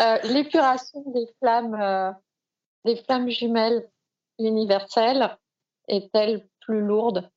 Euh, 0.00 0.18
l'épuration 0.24 1.04
des 1.14 1.28
flammes, 1.38 1.74
euh, 1.80 2.10
des 2.84 2.96
flammes 2.96 3.28
jumelles 3.28 3.88
universelles 4.40 5.36
est-elle 5.86 6.48
plus 6.62 6.80
lourde 6.80 7.30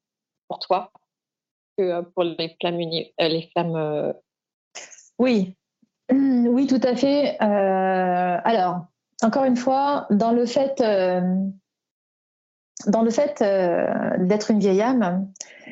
pour 0.47 0.57
toi 0.57 0.91
que 1.77 2.01
pour 2.01 2.23
les 2.23 2.57
flammes, 2.59 2.79
les 2.79 3.49
flammes 3.51 4.13
Oui, 5.19 5.55
oui, 6.09 6.65
tout 6.65 6.81
à 6.81 6.95
fait. 6.95 7.37
alors, 7.39 8.87
encore 9.21 9.43
une 9.43 9.57
fois, 9.57 10.07
dans 10.09 10.31
le 10.31 10.47
fait 10.47 10.81
dans 12.85 13.01
le 13.01 13.09
fait 13.09 13.41
euh, 13.41 13.87
d'être 14.19 14.51
une 14.51 14.59
vieille 14.59 14.81
âme, 14.81 15.27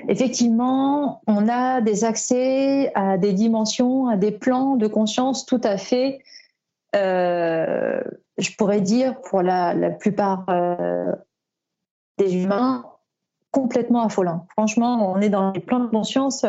effectivement, 0.07 1.21
on 1.27 1.47
a 1.47 1.81
des 1.81 2.03
accès 2.03 2.91
à 2.95 3.17
des 3.17 3.33
dimensions, 3.33 4.07
à 4.07 4.17
des 4.17 4.31
plans 4.31 4.75
de 4.75 4.87
conscience 4.87 5.45
tout 5.45 5.61
à 5.63 5.77
fait, 5.77 6.19
euh, 6.95 8.01
je 8.37 8.49
pourrais 8.57 8.81
dire, 8.81 9.21
pour 9.21 9.41
la, 9.43 9.75
plupart 9.91 10.45
euh, 10.49 11.11
des 12.17 12.35
humains, 12.35 12.85
complètement 13.51 14.05
affolants. 14.05 14.47
Franchement, 14.51 15.13
on 15.13 15.21
est 15.21 15.29
dans 15.29 15.51
des 15.51 15.59
plans 15.59 15.79
de 15.79 15.87
conscience. 15.87 16.45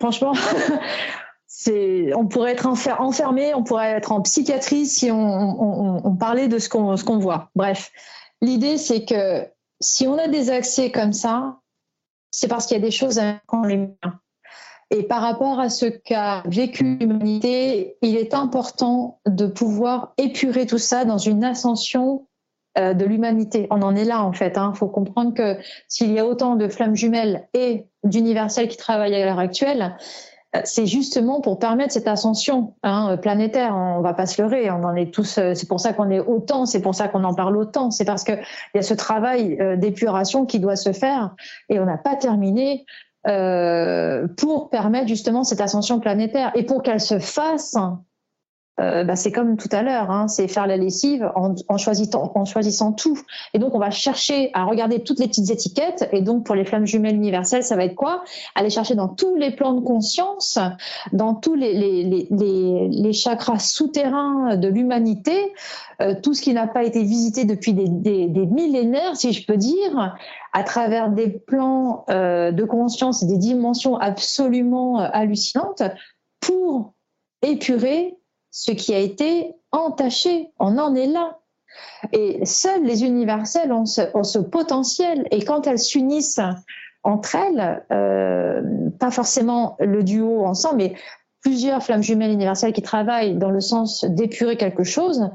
franchement, 0.00 0.32
on 2.14 2.26
pourrait 2.26 2.52
être 2.52 2.66
enfermé, 2.66 3.54
on 3.54 3.64
pourrait 3.64 3.90
être 3.90 4.12
en 4.12 4.22
psychiatrie 4.22 4.86
si 4.86 5.10
on, 5.10 6.16
parlait 6.18 6.48
de 6.48 6.58
ce 6.58 6.68
qu'on 6.68 7.18
voit. 7.18 7.50
Bref. 7.54 7.90
L'idée, 8.42 8.78
c'est 8.78 9.04
que 9.04 9.46
si 9.80 10.06
on 10.06 10.18
a 10.18 10.28
des 10.28 10.50
accès 10.50 10.90
comme 10.90 11.12
ça, 11.12 11.60
c'est 12.30 12.48
parce 12.48 12.66
qu'il 12.66 12.76
y 12.76 12.80
a 12.80 12.82
des 12.82 12.90
choses 12.90 13.20
en 13.48 13.62
lumière. 13.62 14.18
Et 14.90 15.02
par 15.02 15.20
rapport 15.20 15.58
à 15.58 15.68
ce 15.68 15.86
qu'a 15.86 16.42
vécu 16.46 16.96
l'humanité, 16.98 17.96
il 18.02 18.16
est 18.16 18.34
important 18.34 19.20
de 19.26 19.46
pouvoir 19.46 20.12
épurer 20.16 20.66
tout 20.66 20.78
ça 20.78 21.04
dans 21.04 21.18
une 21.18 21.42
ascension 21.42 22.26
euh, 22.78 22.94
de 22.94 23.04
l'humanité. 23.04 23.66
On 23.70 23.82
en 23.82 23.96
est 23.96 24.04
là 24.04 24.22
en 24.22 24.32
fait. 24.32 24.52
Il 24.54 24.58
hein. 24.58 24.74
faut 24.74 24.86
comprendre 24.86 25.34
que 25.34 25.56
s'il 25.88 26.12
y 26.12 26.18
a 26.18 26.26
autant 26.26 26.54
de 26.54 26.68
flammes 26.68 26.94
jumelles 26.94 27.48
et 27.52 27.86
d'universels 28.04 28.68
qui 28.68 28.76
travaillent 28.76 29.20
à 29.20 29.24
l'heure 29.24 29.40
actuelle, 29.40 29.96
c'est 30.64 30.86
justement 30.86 31.40
pour 31.40 31.58
permettre 31.58 31.92
cette 31.92 32.08
ascension 32.08 32.74
hein, 32.82 33.16
planétaire. 33.16 33.74
On 33.74 34.00
va 34.00 34.14
pas 34.14 34.26
se 34.26 34.40
leurrer, 34.40 34.70
on 34.70 34.84
en 34.84 34.94
est 34.94 35.12
tous. 35.12 35.38
Euh, 35.38 35.54
c'est 35.54 35.68
pour 35.68 35.80
ça 35.80 35.92
qu'on 35.92 36.10
est 36.10 36.20
autant, 36.20 36.66
c'est 36.66 36.80
pour 36.80 36.94
ça 36.94 37.08
qu'on 37.08 37.24
en 37.24 37.34
parle 37.34 37.56
autant. 37.56 37.90
C'est 37.90 38.04
parce 38.04 38.24
qu'il 38.24 38.38
y 38.74 38.78
a 38.78 38.82
ce 38.82 38.94
travail 38.94 39.56
euh, 39.60 39.76
d'épuration 39.76 40.46
qui 40.46 40.60
doit 40.60 40.76
se 40.76 40.92
faire 40.92 41.34
et 41.68 41.78
on 41.80 41.84
n'a 41.84 41.98
pas 41.98 42.16
terminé 42.16 42.84
euh, 43.26 44.28
pour 44.36 44.70
permettre 44.70 45.08
justement 45.08 45.42
cette 45.42 45.60
ascension 45.60 46.00
planétaire 46.00 46.52
et 46.54 46.64
pour 46.64 46.82
qu'elle 46.82 47.00
se 47.00 47.18
fasse. 47.18 47.76
Euh, 48.78 49.04
bah, 49.04 49.16
c'est 49.16 49.32
comme 49.32 49.56
tout 49.56 49.68
à 49.72 49.82
l'heure, 49.82 50.10
hein, 50.10 50.28
c'est 50.28 50.48
faire 50.48 50.66
la 50.66 50.76
lessive 50.76 51.30
en, 51.34 51.54
en, 51.68 51.78
choisissant, 51.78 52.30
en 52.34 52.44
choisissant 52.44 52.92
tout. 52.92 53.18
Et 53.54 53.58
donc, 53.58 53.74
on 53.74 53.78
va 53.78 53.90
chercher 53.90 54.50
à 54.52 54.64
regarder 54.64 55.02
toutes 55.02 55.18
les 55.18 55.28
petites 55.28 55.50
étiquettes. 55.50 56.08
Et 56.12 56.20
donc, 56.20 56.44
pour 56.44 56.54
les 56.54 56.64
flammes 56.64 56.86
jumelles 56.86 57.14
universelles, 57.14 57.64
ça 57.64 57.76
va 57.76 57.84
être 57.84 57.94
quoi? 57.94 58.22
Aller 58.54 58.70
chercher 58.70 58.94
dans 58.94 59.08
tous 59.08 59.34
les 59.36 59.50
plans 59.50 59.72
de 59.72 59.80
conscience, 59.80 60.58
dans 61.12 61.34
tous 61.34 61.54
les, 61.54 61.72
les, 61.72 62.28
les, 62.30 62.88
les 62.88 63.12
chakras 63.12 63.58
souterrains 63.58 64.56
de 64.56 64.68
l'humanité, 64.68 65.52
euh, 66.02 66.14
tout 66.22 66.34
ce 66.34 66.42
qui 66.42 66.52
n'a 66.52 66.66
pas 66.66 66.84
été 66.84 67.02
visité 67.02 67.44
depuis 67.44 67.72
des, 67.72 67.88
des, 67.88 68.46
millénaires, 68.46 69.16
si 69.16 69.32
je 69.32 69.46
peux 69.46 69.56
dire, 69.56 70.16
à 70.52 70.62
travers 70.62 71.10
des 71.10 71.28
plans 71.28 72.04
euh, 72.10 72.52
de 72.52 72.64
conscience 72.64 73.24
des 73.24 73.38
dimensions 73.38 73.96
absolument 73.96 75.00
euh, 75.00 75.08
hallucinantes, 75.12 75.82
pour 76.40 76.92
épurer 77.42 78.16
ce 78.56 78.72
qui 78.72 78.94
a 78.94 78.98
été 78.98 79.54
entaché. 79.70 80.50
On 80.58 80.78
en 80.78 80.94
est 80.94 81.06
là. 81.06 81.40
Et 82.12 82.46
seules 82.46 82.84
les 82.84 83.04
universelles 83.04 83.70
ont 83.70 83.84
ce, 83.84 84.38
potentiel. 84.38 85.28
Et 85.30 85.44
quand 85.44 85.66
elles 85.66 85.78
s'unissent 85.78 86.40
entre 87.02 87.34
elles, 87.34 87.84
euh, 87.92 88.62
pas 88.98 89.10
forcément 89.10 89.76
le 89.78 90.02
duo 90.02 90.46
ensemble, 90.46 90.78
mais 90.78 90.94
plusieurs 91.42 91.82
flammes 91.82 92.02
jumelles 92.02 92.32
universelles 92.32 92.72
qui 92.72 92.80
travaillent 92.80 93.36
dans 93.36 93.50
le 93.50 93.60
sens 93.60 94.06
d'épurer 94.06 94.56
quelque 94.56 94.84
chose, 94.84 95.28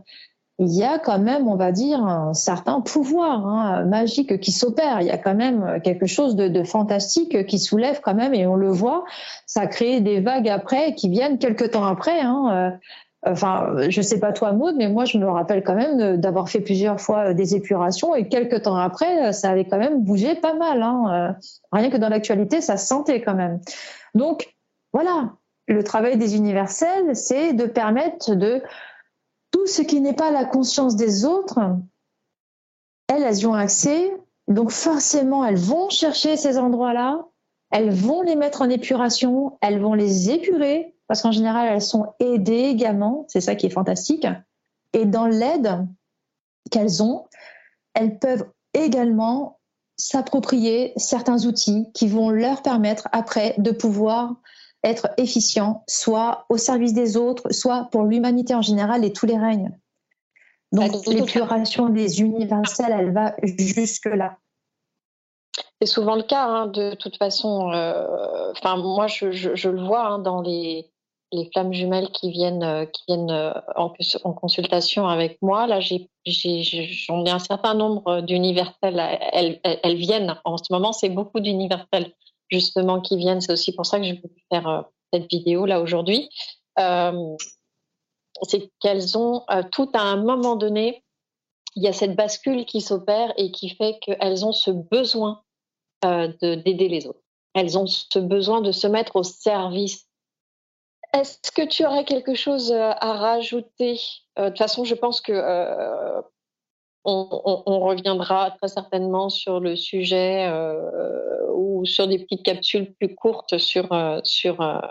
il 0.57 0.73
y 0.75 0.83
a 0.83 0.97
quand 0.97 1.19
même, 1.19 1.47
on 1.47 1.55
va 1.55 1.71
dire, 1.71 2.03
un 2.03 2.33
certain 2.33 2.81
pouvoir 2.81 3.45
hein, 3.45 3.85
magique 3.85 4.39
qui 4.39 4.51
s'opère. 4.51 4.99
Il 5.01 5.07
y 5.07 5.11
a 5.11 5.19
quand 5.19 5.35
même 5.35 5.79
quelque 5.83 6.07
chose 6.07 6.35
de, 6.35 6.63
fantastique 6.63 7.45
qui 7.45 7.59
soulève 7.59 8.01
quand 8.01 8.15
même, 8.15 8.33
et 8.33 8.47
on 8.47 8.55
le 8.55 8.71
voit. 8.71 9.03
Ça 9.45 9.67
crée 9.67 10.01
des 10.01 10.21
vagues 10.21 10.49
après 10.49 10.95
qui 10.95 11.07
viennent 11.07 11.37
quelques 11.37 11.69
temps 11.71 11.85
après. 11.85 12.19
Hein, 12.19 12.79
Enfin, 13.23 13.75
je 13.89 14.01
sais 14.01 14.19
pas 14.19 14.33
toi, 14.33 14.51
Maud, 14.51 14.75
mais 14.77 14.89
moi, 14.89 15.05
je 15.05 15.19
me 15.19 15.29
rappelle 15.29 15.63
quand 15.63 15.75
même 15.75 16.17
d'avoir 16.17 16.49
fait 16.49 16.59
plusieurs 16.59 16.99
fois 16.99 17.29
euh, 17.29 17.33
des 17.35 17.55
épurations 17.55 18.15
et 18.15 18.27
quelques 18.27 18.63
temps 18.63 18.75
après, 18.75 19.27
euh, 19.27 19.31
ça 19.31 19.51
avait 19.51 19.65
quand 19.65 19.77
même 19.77 20.03
bougé 20.03 20.33
pas 20.33 20.55
mal. 20.55 20.81
Hein. 20.81 21.03
Euh, 21.11 21.47
rien 21.71 21.91
que 21.91 21.97
dans 21.97 22.09
l'actualité, 22.09 22.61
ça 22.61 22.77
se 22.77 22.87
sentait 22.87 23.21
quand 23.21 23.35
même. 23.35 23.59
Donc, 24.15 24.55
voilà, 24.91 25.33
le 25.67 25.83
travail 25.83 26.17
des 26.17 26.35
universels, 26.35 27.15
c'est 27.15 27.53
de 27.53 27.65
permettre 27.65 28.33
de 28.33 28.63
tout 29.51 29.67
ce 29.67 29.83
qui 29.83 30.01
n'est 30.01 30.13
pas 30.13 30.31
la 30.31 30.45
conscience 30.45 30.95
des 30.95 31.23
autres, 31.23 31.59
elles, 33.07 33.21
elles 33.21 33.39
y 33.39 33.45
ont 33.45 33.53
accès. 33.53 34.11
Donc, 34.47 34.71
forcément, 34.71 35.45
elles 35.45 35.59
vont 35.59 35.89
chercher 35.89 36.37
ces 36.37 36.57
endroits-là, 36.57 37.27
elles 37.69 37.91
vont 37.91 38.23
les 38.23 38.35
mettre 38.35 38.63
en 38.63 38.69
épuration, 38.69 39.59
elles 39.61 39.79
vont 39.79 39.93
les 39.93 40.31
épurer 40.31 40.95
parce 41.11 41.23
qu'en 41.23 41.33
général, 41.33 41.67
elles 41.67 41.81
sont 41.81 42.13
aidées 42.21 42.69
également, 42.69 43.25
c'est 43.27 43.41
ça 43.41 43.55
qui 43.55 43.65
est 43.65 43.69
fantastique. 43.69 44.25
Et 44.93 45.05
dans 45.05 45.27
l'aide 45.27 45.85
qu'elles 46.71 47.03
ont, 47.03 47.25
elles 47.93 48.17
peuvent 48.17 48.45
également 48.73 49.59
s'approprier 49.97 50.93
certains 50.95 51.45
outils 51.45 51.91
qui 51.93 52.07
vont 52.07 52.29
leur 52.29 52.61
permettre 52.61 53.09
après 53.11 53.55
de 53.57 53.71
pouvoir 53.71 54.37
être 54.85 55.09
efficients, 55.17 55.83
soit 55.85 56.45
au 56.47 56.55
service 56.55 56.93
des 56.93 57.17
autres, 57.17 57.51
soit 57.51 57.89
pour 57.91 58.03
l'humanité 58.03 58.55
en 58.55 58.61
général 58.61 59.03
et 59.03 59.11
tous 59.11 59.25
les 59.25 59.37
règnes. 59.37 59.77
Donc 60.71 61.05
l'épuration 61.07 61.89
des 61.89 62.21
universels, 62.21 62.95
elle 62.97 63.11
va 63.11 63.35
jusque-là. 63.43 64.37
C'est 65.81 65.87
souvent 65.87 66.15
le 66.15 66.21
cas, 66.21 66.45
hein, 66.45 66.67
de 66.67 66.93
toute 66.93 67.17
façon. 67.17 67.71
Euh, 67.71 68.51
enfin, 68.51 68.77
moi, 68.77 69.07
je, 69.07 69.67
le 69.67 69.83
vois 69.83 70.05
hein, 70.05 70.19
dans 70.19 70.41
les 70.41 70.90
les 71.31 71.49
flammes 71.51 71.73
jumelles 71.73 72.09
qui 72.09 72.29
viennent, 72.29 72.63
euh, 72.63 72.85
qui 72.85 73.03
viennent 73.07 73.31
euh, 73.31 73.53
en, 73.75 74.33
consultation 74.33 75.07
avec 75.07 75.37
moi. 75.41 75.67
Là, 75.67 75.79
j'en 75.79 77.25
ai, 77.25 77.29
un 77.29 77.39
certain 77.39 77.73
nombre 77.73 78.21
d'universels. 78.21 78.99
Elles, 79.33 79.59
elles, 79.63 79.95
viennent 79.95 80.39
en 80.43 80.57
ce 80.57 80.71
moment. 80.71 80.91
C'est 80.91 81.09
beaucoup 81.09 81.39
d'universels 81.39 82.13
justement 82.49 82.99
qui 83.01 83.17
viennent. 83.17 83.41
C'est 83.41 83.53
aussi 83.53 83.73
pour 83.73 83.85
ça 83.85 83.99
que 83.99 84.05
j'ai 84.05 84.13
voulu 84.13 84.43
faire 84.51 84.67
euh, 84.67 84.81
cette 85.13 85.31
vidéo 85.31 85.65
là 85.65 85.79
aujourd'hui. 85.79 86.29
Euh, 86.79 87.35
c'est 88.43 88.71
qu'elles 88.79 89.17
ont 89.17 89.45
tout 89.71 89.89
à 89.93 90.01
un 90.01 90.17
moment 90.17 90.55
donné, 90.55 91.03
il 91.75 91.83
y 91.83 91.87
a 91.87 91.93
cette 91.93 92.15
bascule 92.15 92.65
qui 92.65 92.81
s'opère 92.81 93.33
et 93.37 93.51
qui 93.51 93.69
fait 93.69 93.99
qu'elles 94.01 94.45
ont 94.45 94.51
ce 94.51 94.71
besoin 94.71 95.43
d'aider 96.03 96.87
les 96.87 97.05
autres. 97.05 97.21
Elles 97.53 97.77
ont 97.77 97.85
ce 97.85 98.17
besoin 98.17 98.61
de 98.61 98.71
se 98.71 98.87
mettre 98.87 99.17
au 99.17 99.23
service 99.23 100.07
est-ce 101.13 101.51
que 101.51 101.65
tu 101.65 101.85
aurais 101.85 102.05
quelque 102.05 102.35
chose 102.35 102.71
euh, 102.71 102.91
à 102.99 103.13
rajouter? 103.13 103.99
Euh, 104.39 104.45
De 104.45 104.49
toute 104.49 104.57
façon, 104.59 104.83
je 104.83 104.95
pense 104.95 105.21
que 105.21 105.33
euh, 105.33 106.21
on, 107.03 107.79
reviendra 107.79 108.51
très 108.51 108.67
certainement 108.67 109.29
sur 109.29 109.59
le 109.59 109.75
sujet 109.75 110.47
ou 111.51 111.83
sur 111.83 112.07
des 112.07 112.19
petites 112.19 112.43
capsules 112.43 112.93
plus 112.93 113.15
courtes 113.15 113.57
sur 113.57 113.89
sur 114.23 114.81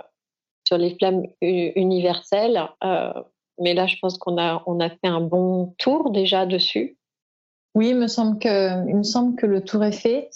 sur 0.67 0.77
les 0.77 0.97
flammes 0.97 1.23
universelles. 1.41 2.69
mais 3.61 3.75
là, 3.75 3.87
je 3.87 3.95
pense 4.03 4.19
qu'on 4.19 4.39
a 4.39 4.65
on 4.67 4.81
a 4.81 4.91
fait 4.91 5.07
un 5.07 5.21
bon 5.21 5.73
tour 5.79 6.11
déjà 6.11 6.47
dessus. 6.47 6.99
Oui, 7.77 7.91
il 7.91 7.97
me 7.97 8.09
semble 8.09 8.41
que, 8.41 8.89
il 8.89 8.97
me 8.97 9.05
semble 9.05 9.37
que 9.37 9.47
le 9.47 9.63
tour 9.63 9.85
est 9.85 9.93
fait. 9.93 10.31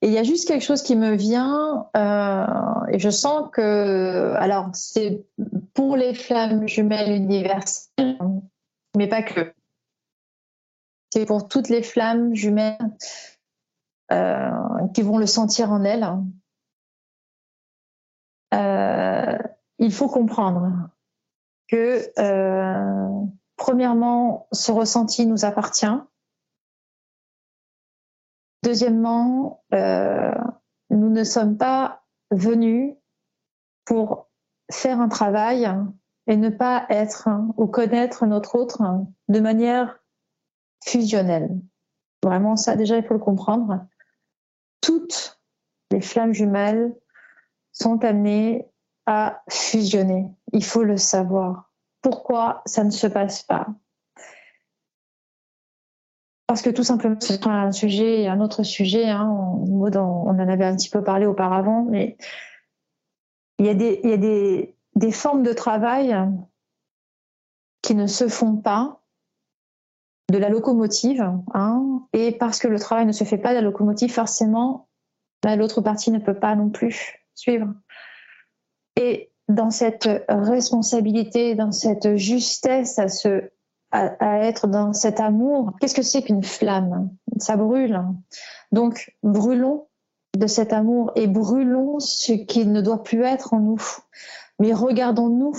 Et 0.00 0.06
il 0.06 0.12
y 0.12 0.18
a 0.18 0.22
juste 0.22 0.46
quelque 0.46 0.62
chose 0.64 0.82
qui 0.82 0.94
me 0.94 1.16
vient, 1.16 1.88
euh, 1.96 2.86
et 2.88 3.00
je 3.00 3.10
sens 3.10 3.50
que, 3.52 4.34
alors, 4.36 4.70
c'est 4.72 5.26
pour 5.74 5.96
les 5.96 6.14
flammes 6.14 6.68
jumelles 6.68 7.10
universelles, 7.10 8.18
mais 8.96 9.08
pas 9.08 9.22
que. 9.22 9.52
C'est 11.12 11.26
pour 11.26 11.48
toutes 11.48 11.68
les 11.68 11.82
flammes 11.82 12.32
jumelles 12.32 12.78
euh, 14.12 14.50
qui 14.94 15.02
vont 15.02 15.18
le 15.18 15.26
sentir 15.26 15.72
en 15.72 15.82
elles. 15.82 16.06
Euh, 18.54 19.38
il 19.80 19.92
faut 19.92 20.08
comprendre 20.08 20.90
que, 21.66 22.12
premièrement, 23.56 24.46
ce 24.52 24.70
ressenti 24.70 25.26
nous 25.26 25.44
appartient 25.44 25.86
Deuxièmement, 28.68 29.64
euh, 29.72 30.34
nous 30.90 31.08
ne 31.08 31.24
sommes 31.24 31.56
pas 31.56 32.02
venus 32.30 32.96
pour 33.86 34.28
faire 34.70 35.00
un 35.00 35.08
travail 35.08 35.66
et 36.26 36.36
ne 36.36 36.50
pas 36.50 36.84
être 36.90 37.30
ou 37.56 37.66
connaître 37.66 38.26
notre 38.26 38.56
autre 38.56 38.82
de 39.28 39.40
manière 39.40 39.98
fusionnelle. 40.84 41.48
Vraiment, 42.22 42.56
ça 42.56 42.76
déjà, 42.76 42.98
il 42.98 43.04
faut 43.06 43.14
le 43.14 43.20
comprendre. 43.20 43.86
Toutes 44.82 45.40
les 45.90 46.02
flammes 46.02 46.34
jumelles 46.34 46.94
sont 47.72 48.04
amenées 48.04 48.68
à 49.06 49.42
fusionner. 49.48 50.26
Il 50.52 50.62
faut 50.62 50.84
le 50.84 50.98
savoir. 50.98 51.72
Pourquoi 52.02 52.60
ça 52.66 52.84
ne 52.84 52.90
se 52.90 53.06
passe 53.06 53.42
pas? 53.44 53.66
Parce 56.48 56.62
que 56.62 56.70
tout 56.70 56.82
simplement, 56.82 57.20
c'est 57.20 57.46
un 57.46 57.72
sujet, 57.72 58.26
un 58.26 58.40
autre 58.40 58.62
sujet. 58.62 59.06
Hein, 59.06 59.28
on, 59.28 59.82
en 59.82 60.38
avait 60.38 60.64
un 60.64 60.74
petit 60.74 60.88
peu 60.88 61.04
parlé 61.04 61.26
auparavant, 61.26 61.84
mais 61.84 62.16
il 63.58 63.66
y 63.66 63.68
a 63.68 63.74
des, 63.74 65.12
formes 65.12 65.42
de 65.42 65.52
travail 65.52 66.16
qui 67.82 67.94
ne 67.94 68.06
se 68.06 68.28
font 68.28 68.56
pas 68.56 69.02
de 70.32 70.38
la 70.38 70.48
locomotive, 70.48 71.30
hein, 71.52 72.06
et 72.14 72.32
parce 72.32 72.58
que 72.58 72.68
le 72.68 72.78
travail 72.78 73.04
ne 73.04 73.12
se 73.12 73.24
fait 73.24 73.38
pas 73.38 73.50
de 73.50 73.56
la 73.56 73.60
locomotive, 73.60 74.12
forcément, 74.12 74.88
bah, 75.42 75.54
l'autre 75.54 75.82
partie 75.82 76.10
ne 76.10 76.18
peut 76.18 76.38
pas 76.38 76.56
non 76.56 76.70
plus 76.70 77.26
suivre. 77.34 77.74
Et 78.96 79.30
dans 79.48 79.70
cette 79.70 80.08
responsabilité, 80.28 81.54
dans 81.54 81.72
cette 81.72 82.16
justesse 82.16 82.98
à 82.98 83.08
se 83.08 83.50
à, 83.90 84.38
être 84.40 84.66
dans 84.66 84.92
cet 84.92 85.20
amour. 85.20 85.72
Qu'est-ce 85.80 85.94
que 85.94 86.02
c'est 86.02 86.22
qu'une 86.22 86.42
flamme? 86.42 87.10
Ça 87.38 87.56
brûle. 87.56 88.02
Donc, 88.72 89.14
brûlons 89.22 89.88
de 90.36 90.46
cet 90.46 90.72
amour 90.72 91.12
et 91.16 91.26
brûlons 91.26 91.98
ce 92.00 92.32
qui 92.32 92.66
ne 92.66 92.80
doit 92.80 93.02
plus 93.02 93.22
être 93.22 93.54
en 93.54 93.60
nous. 93.60 93.82
Mais 94.58 94.72
regardons-nous, 94.72 95.54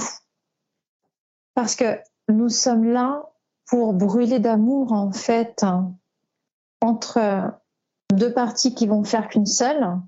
parce 1.55 1.75
que 1.75 1.99
nous 2.27 2.49
sommes 2.49 2.85
là 2.85 3.29
pour 3.65 3.93
brûler 3.93 4.39
d'amour, 4.39 4.93
en 4.93 5.11
fait, 5.11 5.65
entre 6.81 7.51
deux 8.13 8.33
parties 8.33 8.73
qui 8.73 8.87
vont 8.87 9.03
faire 9.03 9.27
qu'une 9.27 9.45
seule, 9.45 9.99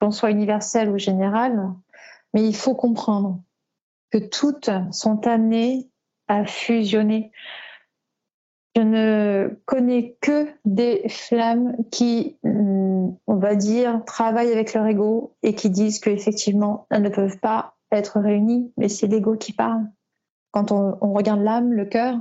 qu'on 0.00 0.10
soit 0.10 0.30
universelle 0.30 0.90
ou 0.90 0.98
générale. 0.98 1.72
Mais 2.34 2.46
il 2.46 2.54
faut 2.54 2.74
comprendre 2.74 3.40
que 4.10 4.18
toutes 4.18 4.70
sont 4.92 5.26
amenées 5.26 5.87
à 6.28 6.44
fusionner. 6.44 7.32
Je 8.76 8.82
ne 8.82 9.60
connais 9.64 10.16
que 10.20 10.46
des 10.64 11.08
flammes 11.08 11.76
qui, 11.90 12.36
mm, 12.44 13.08
on 13.26 13.36
va 13.36 13.54
dire, 13.56 14.02
travaillent 14.06 14.52
avec 14.52 14.72
leur 14.74 14.86
ego 14.86 15.34
et 15.42 15.54
qui 15.54 15.70
disent 15.70 15.98
qu'effectivement, 15.98 16.86
elles 16.90 17.02
ne 17.02 17.08
peuvent 17.08 17.40
pas 17.40 17.74
être 17.90 18.20
réunies, 18.20 18.72
mais 18.76 18.88
c'est 18.88 19.06
l'ego 19.06 19.36
qui 19.36 19.52
parle. 19.52 19.84
Quand 20.52 20.72
on, 20.72 21.12
regarde 21.12 21.42
l'âme, 21.42 21.72
le 21.72 21.86
cœur, 21.86 22.20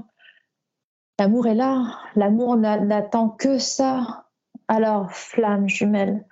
l'amour 1.20 1.48
est 1.48 1.56
là. 1.56 2.00
L'amour 2.16 2.58
n'attend 2.58 3.30
que 3.30 3.58
ça. 3.58 4.26
Alors, 4.68 5.12
flamme 5.12 5.70
jumelle, 5.70 6.26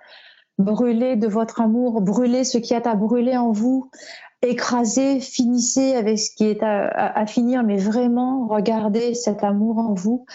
brûlez 0.58 1.16
de 1.16 1.26
votre 1.26 1.60
amour, 1.60 2.00
brûlez 2.00 2.44
ce 2.44 2.58
qui 2.58 2.74
est 2.74 2.86
à 2.86 2.94
brûler 2.94 3.36
en 3.36 3.50
vous, 3.50 3.90
écrasez, 4.48 5.20
finissez 5.20 5.94
avec 5.94 6.18
ce 6.18 6.34
qui 6.34 6.44
est 6.44 6.62
à, 6.62 7.26
finir, 7.26 7.62
mais 7.62 7.76
vraiment 7.76 8.46
regardez 8.48 9.14
cet 9.14 9.44
amour 9.44 9.78
en 9.78 9.94
vous. 9.94 10.26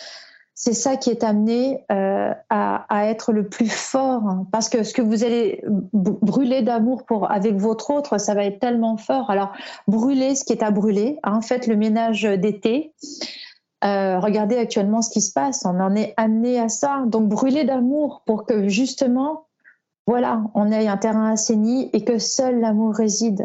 C'est 0.53 0.73
ça 0.73 0.95
qui 0.95 1.09
est 1.09 1.23
amené 1.23 1.85
euh, 1.91 2.31
à, 2.49 3.07
être 3.07 3.31
le 3.31 3.47
plus 3.47 3.71
fort, 3.71 4.23
hein. 4.27 4.45
parce 4.51 4.69
que 4.69 4.83
ce 4.83 4.93
que 4.93 5.01
vous 5.01 5.23
allez 5.23 5.63
brûler 5.91 6.61
d'amour 6.61 7.03
pour 7.05 7.31
avec 7.31 7.55
votre 7.55 7.89
autre, 7.89 8.19
ça 8.19 8.35
va 8.35 8.45
être 8.45 8.59
tellement 8.59 8.97
fort. 8.97 9.31
Alors 9.31 9.53
brûlez 9.87 10.35
ce 10.35 10.45
qui 10.45 10.53
est 10.53 10.61
à 10.61 10.69
brûler. 10.69 11.17
Hein, 11.23 11.41
faites 11.41 11.65
le 11.65 11.75
ménage 11.75 12.23
d'été. 12.23 12.93
Euh, 13.83 14.19
regardez 14.19 14.57
actuellement 14.57 15.01
ce 15.01 15.09
qui 15.09 15.21
se 15.21 15.33
passe. 15.33 15.65
On 15.65 15.79
en 15.79 15.95
est 15.95 16.13
amené 16.17 16.59
à 16.59 16.69
ça. 16.69 17.03
Donc 17.07 17.27
brûlez 17.27 17.63
d'amour 17.63 18.21
pour 18.25 18.45
que 18.45 18.67
justement, 18.67 19.47
voilà, 20.05 20.43
on 20.53 20.71
ait 20.71 20.87
un 20.87 20.97
terrain 20.97 21.31
assaini 21.31 21.89
et 21.93 22.03
que 22.03 22.19
seul 22.19 22.59
l'amour 22.59 22.93
réside. 22.93 23.43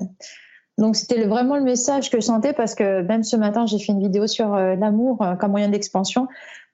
Donc 0.78 0.96
c'était 0.96 1.24
vraiment 1.24 1.56
le 1.56 1.62
message 1.62 2.10
que 2.10 2.20
je 2.20 2.26
sentais 2.26 2.52
parce 2.52 2.74
que 2.74 3.02
même 3.02 3.22
ce 3.22 3.36
matin 3.36 3.66
j'ai 3.66 3.78
fait 3.78 3.92
une 3.92 4.00
vidéo 4.00 4.26
sur 4.26 4.54
euh, 4.54 4.74
l'amour 4.76 5.22
euh, 5.22 5.34
comme 5.34 5.52
moyen 5.52 5.68
d'expansion. 5.68 6.28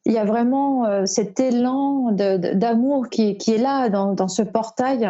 Il 0.04 0.12
y 0.12 0.18
a 0.18 0.24
vraiment 0.24 0.86
euh, 0.86 1.06
cet 1.06 1.38
élan 1.38 2.10
d'amour 2.10 3.08
qui, 3.08 3.38
est 3.46 3.58
là 3.58 3.88
dans, 3.88 4.26
ce 4.26 4.42
portail, 4.42 5.08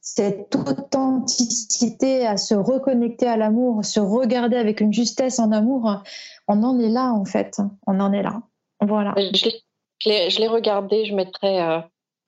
cette 0.00 0.56
authenticité 0.56 2.26
à 2.26 2.36
se 2.36 2.54
reconnecter 2.54 3.28
à 3.28 3.36
l'amour, 3.36 3.84
se 3.84 4.00
regarder 4.00 4.56
avec 4.56 4.80
une 4.80 4.92
justesse 4.92 5.38
en 5.38 5.52
amour. 5.52 6.02
On 6.48 6.64
en 6.64 6.80
est 6.80 6.88
là 6.88 7.12
en 7.12 7.24
fait, 7.24 7.60
on 7.86 8.00
en 8.00 8.12
est 8.12 8.24
là. 8.24 8.42
Voilà. 8.80 9.14
Je 9.16 10.38
l'ai 10.40 10.48
regardé, 10.48 11.04
je 11.04 11.14
mettrai 11.14 11.80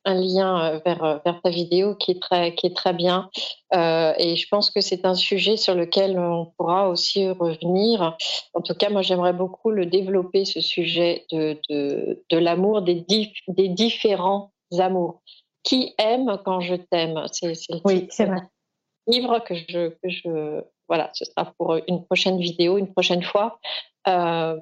un 0.04 0.14
lien 0.14 0.64
euh, 0.64 0.80
vers, 0.84 1.04
euh, 1.04 1.18
vers 1.24 1.40
ta 1.42 1.50
vidéo 1.50 1.94
qui 1.94 2.12
est 2.12 2.22
très, 2.22 2.54
qui 2.54 2.66
est 2.66 2.76
très 2.76 2.92
bien. 2.92 3.30
Euh, 3.74 4.12
et 4.18 4.36
je 4.36 4.48
pense 4.48 4.70
que 4.70 4.80
c'est 4.80 5.04
un 5.04 5.14
sujet 5.14 5.56
sur 5.56 5.74
lequel 5.74 6.18
on 6.18 6.46
pourra 6.56 6.88
aussi 6.88 7.28
revenir. 7.28 8.16
En 8.54 8.60
tout 8.62 8.74
cas, 8.74 8.90
moi, 8.90 9.02
j'aimerais 9.02 9.32
beaucoup 9.34 9.70
le 9.70 9.86
développer, 9.86 10.44
ce 10.44 10.60
sujet 10.60 11.26
de, 11.30 11.58
de, 11.68 12.24
de 12.30 12.38
l'amour, 12.38 12.82
des, 12.82 13.04
des 13.48 13.68
différents 13.68 14.52
amours. 14.78 15.22
Qui 15.62 15.94
aime 15.98 16.38
quand 16.44 16.60
je 16.60 16.76
t'aime? 16.76 17.22
C'est 17.32 17.52
oui, 17.84 18.06
c'est 18.10 18.24
vrai. 18.24 18.40
Livre 19.06 19.40
que 19.40 19.54
je, 19.54 19.88
que 19.88 20.08
je, 20.08 20.62
voilà, 20.88 21.10
ce 21.12 21.24
sera 21.24 21.52
pour 21.58 21.76
une 21.86 22.04
prochaine 22.04 22.38
vidéo, 22.38 22.78
une 22.78 22.92
prochaine 22.92 23.22
fois. 23.22 23.58
Euh, 24.08 24.58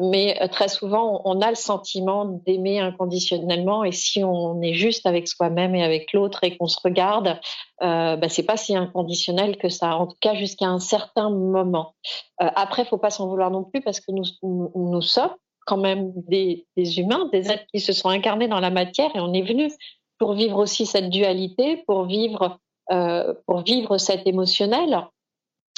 mais 0.00 0.40
euh, 0.42 0.48
très 0.48 0.68
souvent, 0.68 1.22
on 1.24 1.40
a 1.40 1.48
le 1.48 1.56
sentiment 1.56 2.24
d'aimer 2.24 2.80
inconditionnellement, 2.80 3.84
et 3.84 3.92
si 3.92 4.22
on 4.22 4.60
est 4.60 4.74
juste 4.74 5.06
avec 5.06 5.28
soi-même 5.28 5.74
et 5.74 5.84
avec 5.84 6.12
l'autre 6.12 6.44
et 6.44 6.56
qu'on 6.56 6.66
se 6.66 6.78
regarde, 6.82 7.38
euh, 7.82 8.16
bah, 8.16 8.28
c'est 8.28 8.42
pas 8.42 8.56
si 8.56 8.76
inconditionnel 8.76 9.56
que 9.56 9.68
ça. 9.68 9.96
En 9.96 10.06
tout 10.06 10.16
cas, 10.20 10.34
jusqu'à 10.34 10.66
un 10.66 10.78
certain 10.78 11.30
moment. 11.30 11.94
Euh, 12.42 12.48
après, 12.54 12.84
faut 12.84 12.98
pas 12.98 13.10
s'en 13.10 13.28
vouloir 13.28 13.50
non 13.50 13.64
plus 13.64 13.80
parce 13.80 14.00
que 14.00 14.12
nous, 14.12 15.02
sommes 15.02 15.34
quand 15.66 15.76
même 15.78 16.12
des, 16.28 16.66
humains, 16.76 17.28
des 17.32 17.50
êtres 17.50 17.66
qui 17.72 17.80
se 17.80 17.92
sont 17.92 18.08
incarnés 18.08 18.48
dans 18.48 18.60
la 18.60 18.70
matière, 18.70 19.14
et 19.14 19.20
on 19.20 19.32
est 19.32 19.42
venu 19.42 19.70
pour 20.18 20.34
vivre 20.34 20.58
aussi 20.58 20.86
cette 20.86 21.10
dualité, 21.10 21.82
pour 21.86 22.04
vivre, 22.04 22.58
euh, 22.90 23.34
pour 23.46 23.60
vivre 23.60 23.98
cet 23.98 24.26
émotionnel. 24.26 25.06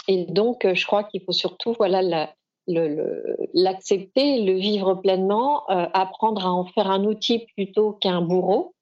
Et 0.07 0.25
donc, 0.25 0.67
je 0.73 0.87
crois 0.87 1.05
qu'il 1.05 1.23
faut 1.23 1.33
surtout, 1.33 1.75
voilà, 1.77 2.31
l'accepter, 2.69 4.43
le, 4.43 4.55
vivre 4.55 4.95
pleinement, 4.95 5.69
euh, 5.71 5.87
apprendre 5.95 6.47
à 6.47 6.53
en 6.53 6.65
faire 6.65 6.91
un 6.91 7.05
outil 7.05 7.47
plutôt 7.55 7.93
qu'un 7.93 8.21
bourreau, 8.21 8.75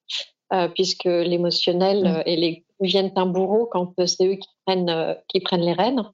euh, 0.53 0.69
puisque 0.69 1.05
l'émotionnel 1.05 2.03
mm. 2.03 2.07
euh, 2.07 2.23
et 2.27 2.37
les 2.37 2.65
viennent 2.81 3.13
un 3.17 3.27
bourreau 3.27 3.67
quand 3.67 3.95
c'est 4.05 4.27
eux 4.27 4.35
qui 4.35 4.49
prennent, 4.67 5.17
qui 5.29 5.41
prennent 5.41 5.63
les 5.63 5.73
rênes. 5.73 6.05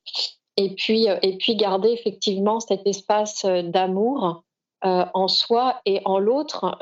Et 0.56 0.74
puis, 0.76 1.08
et 1.22 1.36
puis 1.38 1.56
garder 1.56 1.88
effectivement 1.88 2.60
cet 2.60 2.86
espace 2.86 3.44
d'amour 3.44 4.44
en 4.84 5.26
soi 5.26 5.80
et 5.86 6.00
en 6.04 6.20
l'autre, 6.20 6.78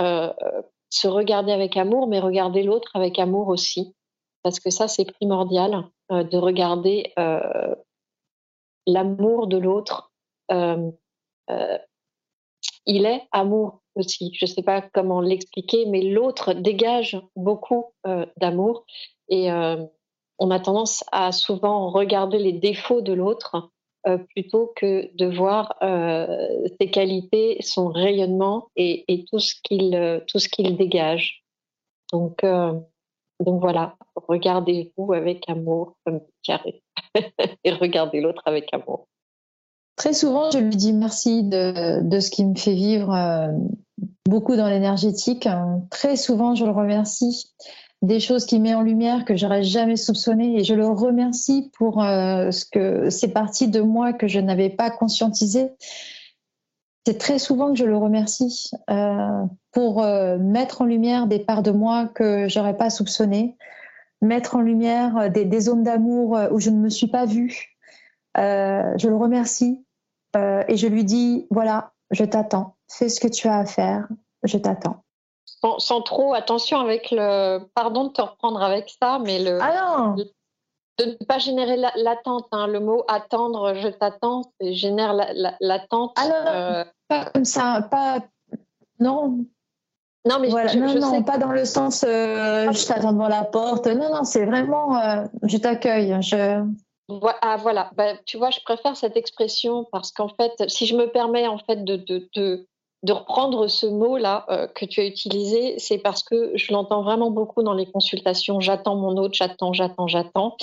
se 0.91 1.09
regarder 1.09 1.53
avec 1.53 1.79
amour, 1.79 2.09
mais 2.09 2.21
regarder 2.21 2.63
l'autre 2.63 2.91
avec 2.93 3.19
amour 3.19 3.49
aussi, 3.49 3.95
parce 4.43 4.61
que 4.61 4.69
ça 4.69 4.87
c'est 4.87 5.11
primordial 5.11 5.87
de 6.11 6.37
regarder 6.37 7.15
l'amour 8.87 9.47
de 9.47 9.57
l'autre 9.57 10.10
il 12.87 13.07
est 13.07 13.23
amour 13.33 13.83
aussi. 13.95 14.33
Je 14.35 14.47
ne 14.47 14.51
sais 14.51 14.63
pas 14.63 14.83
comment 14.83 15.21
l'expliquer, 15.21 15.87
mais 15.87 16.03
l'autre 16.03 16.53
dégage 16.53 17.21
beaucoup 17.37 17.93
euh, 18.07 18.27
d'amour 18.37 18.85
et 19.29 19.51
on 20.43 20.51
a 20.51 20.59
tendance 20.59 21.05
à 21.13 21.31
souvent 21.31 21.91
regarder 21.91 22.39
les 22.39 22.53
défauts 22.53 23.01
de 23.01 23.13
l'autre 23.13 23.71
plutôt 24.31 24.73
que 24.75 25.15
de 25.15 25.27
voir 25.27 25.77
ses 26.81 26.91
qualités, 26.91 27.59
son 27.61 27.91
rayonnement 27.91 28.69
et, 28.75 29.05
et 29.07 29.25
tout 29.27 29.39
ce 29.39 29.55
qu'il 29.63 30.25
tout 30.27 30.41
ce 30.41 30.49
qu'il 30.49 30.77
dégage. 30.77 31.45
Donc 32.13 32.43
donc 33.41 33.61
voilà, 33.61 33.97
regardez-vous 34.17 35.13
avec 35.15 35.49
amour 35.49 35.97
comme 36.05 36.21
carré 36.43 36.83
et 37.65 37.73
regardez 37.73 38.21
l'autre 38.21 38.43
avec 38.45 38.73
amour. 38.75 39.09
Très 40.01 40.15
souvent, 40.15 40.51
je 40.51 40.57
lui 40.57 40.77
dis 40.77 40.95
merci 40.95 41.43
de, 41.43 42.21
ce 42.21 42.31
qui 42.31 42.43
me 42.47 42.57
fait 42.57 42.73
vivre 42.73 43.15
euh, 43.15 43.49
beaucoup 44.27 44.57
dans 44.57 44.67
l'énergétique. 44.67 45.47
Très 45.91 46.17
souvent, 46.17 46.55
je 46.55 46.65
le 46.65 46.71
remercie 46.71 47.53
des 48.01 48.19
choses 48.19 48.47
qu'il 48.47 48.63
met 48.63 48.75
en 48.75 48.81
lumière 48.81 49.27
que 49.27 49.37
j'aurais 49.37 49.63
jamais 49.63 49.97
soupçonné 49.97 50.59
et 50.59 50.65
je 50.65 50.73
le 50.73 50.87
remercie 50.87 51.71
pour 51.77 52.03
euh, 52.03 52.51
ce 52.51 52.65
que 52.65 53.11
c'est 53.11 53.29
parti 53.29 53.69
de 53.69 53.83
moi 53.83 54.15
que 54.15 54.27
je 54.27 54.41
n'avais 54.41 54.71
pas 54.71 54.89
conscientisé. 54.89 55.69
C'est 57.07 57.19
très 57.19 57.39
souvent 57.39 57.71
que 57.71 57.79
je 57.79 57.85
le 57.85 57.99
remercie 57.99 58.71
euh, 58.89 59.45
pour 59.71 60.03
euh, 60.03 60.39
mettre 60.39 60.81
en 60.81 60.87
lumière 60.87 61.27
des 61.27 61.41
parts 61.41 61.63
de 61.63 61.73
moi 61.73 62.07
que 62.07 62.49
j'aurais 62.49 62.79
pas 62.79 62.89
soupçonnées, 62.89 63.59
mettre 64.23 64.57
en 64.57 64.63
lumière 64.63 65.31
des 65.31 65.61
zones 65.61 65.83
d'amour 65.83 66.39
où 66.53 66.59
je 66.59 66.71
ne 66.71 66.79
me 66.79 66.89
suis 66.89 67.09
pas 67.09 67.27
vue. 67.27 67.77
je 68.35 69.07
le 69.07 69.17
remercie 69.17 69.85
et 70.35 70.77
je 70.77 70.87
lui 70.87 71.05
dis 71.05 71.47
voilà, 71.51 71.93
je 72.11 72.25
t'attends, 72.25 72.77
fais 72.89 73.09
ce 73.09 73.21
que 73.21 73.29
tu 73.29 73.49
as 73.49 73.59
à 73.59 73.67
faire, 73.67 74.09
je 74.43 74.59
t'attends. 74.59 75.03
Sans, 75.79 76.01
trop 76.01 76.33
attention 76.33 76.79
avec 76.81 77.11
le. 77.11 77.59
Pardon 77.75 78.05
de 78.05 78.13
te 78.13 78.23
reprendre 78.23 78.63
avec 78.63 78.91
ça, 79.01 79.19
mais 79.23 79.43
le. 79.43 79.59
Ah 79.61 80.15
non 80.17 80.17
de 81.01 81.05
ne 81.07 81.25
pas 81.25 81.39
générer 81.39 81.77
l'attente. 81.77 82.47
hein. 82.53 82.67
Le 82.67 82.81
mot 82.81 83.05
attendre, 83.09 83.75
je 83.75 83.89
t'attends, 83.89 84.53
génère 84.61 85.15
l'attente. 85.61 86.13
ah 86.17 86.29
non, 86.29 86.45
non, 86.45 86.85
pas 87.09 87.25
comme 87.31 87.45
ça, 87.45 87.89
pas. 87.91 88.19
Non. 88.99 89.45
Non, 90.29 90.39
mais 90.39 90.49
voilà. 90.49 90.75
non, 90.75 90.95
non, 90.95 91.23
pas 91.23 91.39
dans 91.39 91.53
le 91.53 91.65
sens 91.65 92.05
euh, 92.07 92.71
je 92.73 92.87
t'attends 92.87 93.15
devant 93.15 93.29
la 93.29 93.45
porte. 93.45 93.87
Non, 93.87 94.15
non, 94.15 94.25
c'est 94.25 94.45
vraiment 94.45 95.01
euh, 95.01 95.25
je 95.45 95.57
t'accueille. 95.57 96.15
Je... 96.21 96.63
Ah 97.43 97.57
voilà, 97.57 97.91
bah, 97.97 98.15
tu 98.27 98.37
vois, 98.37 98.51
je 98.51 98.61
préfère 98.61 98.97
cette 98.97 99.17
expression 99.17 99.87
parce 99.93 100.13
qu'en 100.13 100.29
fait, 100.29 100.53
si 100.69 100.87
je 100.87 100.97
me 100.97 101.07
permets 101.07 101.47
en 101.47 101.59
fait 101.59 101.85
de, 101.85 101.97
de, 101.97 102.29
de, 102.35 102.67
de 103.03 103.13
reprendre 103.13 103.69
ce 103.69 103.87
mot-là 103.87 104.45
euh, 104.51 104.67
que 104.67 104.85
tu 104.85 105.01
as 105.01 105.07
utilisé, 105.07 105.79
c'est 105.79 105.99
parce 105.99 106.23
que 106.23 106.53
je 106.55 106.73
l'entends 106.73 107.03
vraiment 107.03 107.31
beaucoup 107.31 107.63
dans 107.63 107.73
les 107.73 107.87
consultations. 107.87 108.61
J'attends 108.61 108.97
mon 108.97 109.17
autre, 109.17 109.35
j'attends, 109.35 109.73
j'attends, 109.73 110.07
j'attends, 110.07 110.57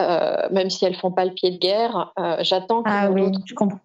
euh, 0.00 0.48
même 0.50 0.70
si 0.70 0.84
elles 0.84 0.96
font 0.96 1.12
pas 1.12 1.24
le 1.24 1.32
pied 1.32 1.52
de 1.52 1.58
guerre. 1.58 2.12
Euh, 2.18 2.38
j'attends 2.40 2.82
que 2.82 2.90
ah, 2.90 3.08
mon 3.08 3.14
oui, 3.14 3.22
autre 3.22 3.40
je 3.44 3.54
comprends. 3.54 3.78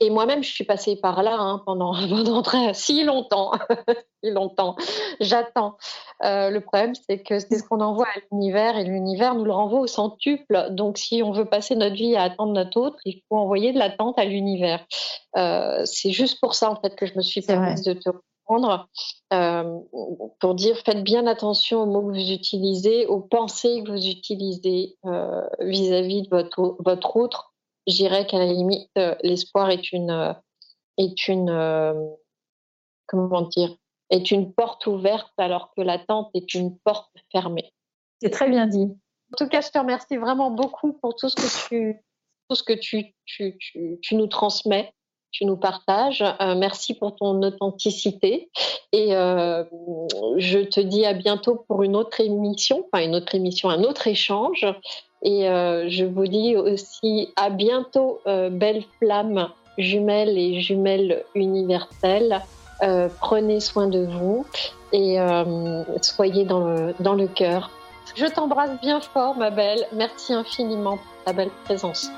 Et 0.00 0.10
moi-même, 0.10 0.42
je 0.42 0.50
suis 0.50 0.64
passée 0.64 0.96
par 0.96 1.22
là 1.22 1.36
hein, 1.38 1.62
pendant, 1.64 1.92
pendant 2.08 2.42
très, 2.42 2.74
si 2.74 3.04
longtemps. 3.04 3.52
si 4.22 4.30
longtemps. 4.30 4.76
J'attends. 5.20 5.76
Euh, 6.22 6.50
le 6.50 6.60
problème, 6.60 6.94
c'est 6.94 7.22
que 7.22 7.38
c'est 7.38 7.58
ce 7.58 7.62
qu'on 7.62 7.80
envoie 7.80 8.06
à 8.06 8.18
l'univers 8.30 8.78
et 8.78 8.84
l'univers 8.84 9.34
nous 9.34 9.44
le 9.44 9.52
renvoie 9.52 9.80
au 9.80 9.86
centuple. 9.86 10.68
Donc, 10.70 10.98
si 10.98 11.22
on 11.22 11.32
veut 11.32 11.46
passer 11.46 11.76
notre 11.76 11.96
vie 11.96 12.16
à 12.16 12.22
attendre 12.22 12.52
notre 12.52 12.80
autre, 12.80 12.98
il 13.04 13.22
faut 13.28 13.36
envoyer 13.36 13.72
de 13.72 13.78
l'attente 13.78 14.18
à 14.18 14.24
l'univers. 14.24 14.84
Euh, 15.36 15.82
c'est 15.84 16.10
juste 16.10 16.40
pour 16.40 16.54
ça, 16.54 16.70
en 16.70 16.76
fait, 16.76 16.94
que 16.96 17.06
je 17.06 17.14
me 17.16 17.22
suis 17.22 17.42
permise 17.42 17.82
de 17.82 17.92
te 17.92 18.08
reprendre 18.08 18.88
euh, 19.32 19.78
pour 20.40 20.54
dire 20.54 20.76
faites 20.84 21.02
bien 21.02 21.26
attention 21.26 21.82
aux 21.82 21.86
mots 21.86 22.02
que 22.02 22.14
vous 22.14 22.30
utilisez, 22.30 23.06
aux 23.06 23.20
pensées 23.20 23.82
que 23.84 23.90
vous 23.90 24.06
utilisez 24.06 24.96
euh, 25.04 25.42
vis-à-vis 25.60 26.22
-vis 26.22 26.24
de 26.24 26.28
votre, 26.30 26.76
votre 26.80 27.16
autre 27.16 27.55
je 27.86 27.94
dirais 27.94 28.26
qu'à 28.26 28.38
la 28.38 28.46
limite, 28.46 28.90
euh, 28.98 29.14
l'espoir 29.22 29.70
est 29.70 29.92
une, 29.92 30.10
euh, 30.10 30.32
est 30.96 31.28
une, 31.28 31.50
euh, 31.50 31.94
comment 33.06 33.42
dire, 33.42 33.74
est 34.10 34.30
une 34.30 34.52
porte 34.52 34.86
ouverte 34.86 35.32
alors 35.38 35.72
que 35.76 35.82
l'attente 35.82 36.30
est 36.34 36.54
une 36.54 36.78
porte 36.78 37.10
fermée. 37.32 37.72
C'est 38.20 38.30
très 38.30 38.48
bien 38.48 38.66
dit. 38.66 38.88
En 39.32 39.36
tout 39.36 39.48
cas, 39.48 39.60
je 39.60 39.70
te 39.70 39.78
remercie 39.78 40.16
vraiment 40.16 40.50
beaucoup 40.50 40.92
pour 40.92 41.14
tout 41.16 41.28
ce 41.28 41.36
que 41.36 41.68
tu, 41.68 42.02
tout 42.48 42.56
ce 42.56 42.62
que 42.62 42.72
tu, 42.72 43.14
tu, 43.24 43.56
tu, 43.58 43.98
tu 44.00 44.14
nous 44.14 44.28
transmets, 44.28 44.94
tu 45.32 45.44
nous 45.44 45.56
partages. 45.56 46.24
merci 46.40 46.94
pour 46.94 47.16
ton 47.16 47.42
authenticité 47.42 48.50
et 48.92 49.14
euh, 49.14 49.64
je 50.38 50.60
te 50.60 50.80
dis 50.80 51.04
à 51.04 51.12
bientôt 51.12 51.64
pour 51.68 51.82
une 51.82 51.96
autre 51.96 52.20
émission, 52.20 52.86
enfin 52.90 53.04
une 53.04 53.14
autre 53.14 53.34
émission, 53.34 53.68
un 53.68 53.82
autre 53.82 54.06
échange. 54.06 54.64
Et 55.26 55.48
euh, 55.48 55.88
je 55.88 56.04
vous 56.04 56.28
dis 56.28 56.56
aussi 56.56 57.32
à 57.34 57.50
bientôt, 57.50 58.20
euh, 58.28 58.48
belles 58.48 58.84
flammes 58.98 59.48
jumelles 59.76 60.38
et 60.38 60.60
jumelles 60.60 61.24
universelles. 61.34 62.40
Euh, 62.82 63.08
prenez 63.20 63.58
soin 63.58 63.88
de 63.88 64.06
vous 64.06 64.46
et 64.92 65.18
soyez 66.00 66.44
dans 66.44 66.68
le, 66.68 66.94
dans 67.00 67.14
le 67.14 67.26
cœur. 67.26 67.70
Je 68.14 68.26
t'embrasse 68.26 68.80
bien 68.80 69.00
fort, 69.00 69.36
ma 69.36 69.50
belle. 69.50 69.84
Merci 69.92 70.32
infiniment 70.32 70.96
pour 70.96 71.24
ta 71.24 71.32
belle 71.32 71.50
présence. 71.64 72.08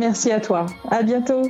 Merci 0.00 0.32
à 0.32 0.40
toi. 0.40 0.66
À 0.90 1.02
bientôt. 1.02 1.42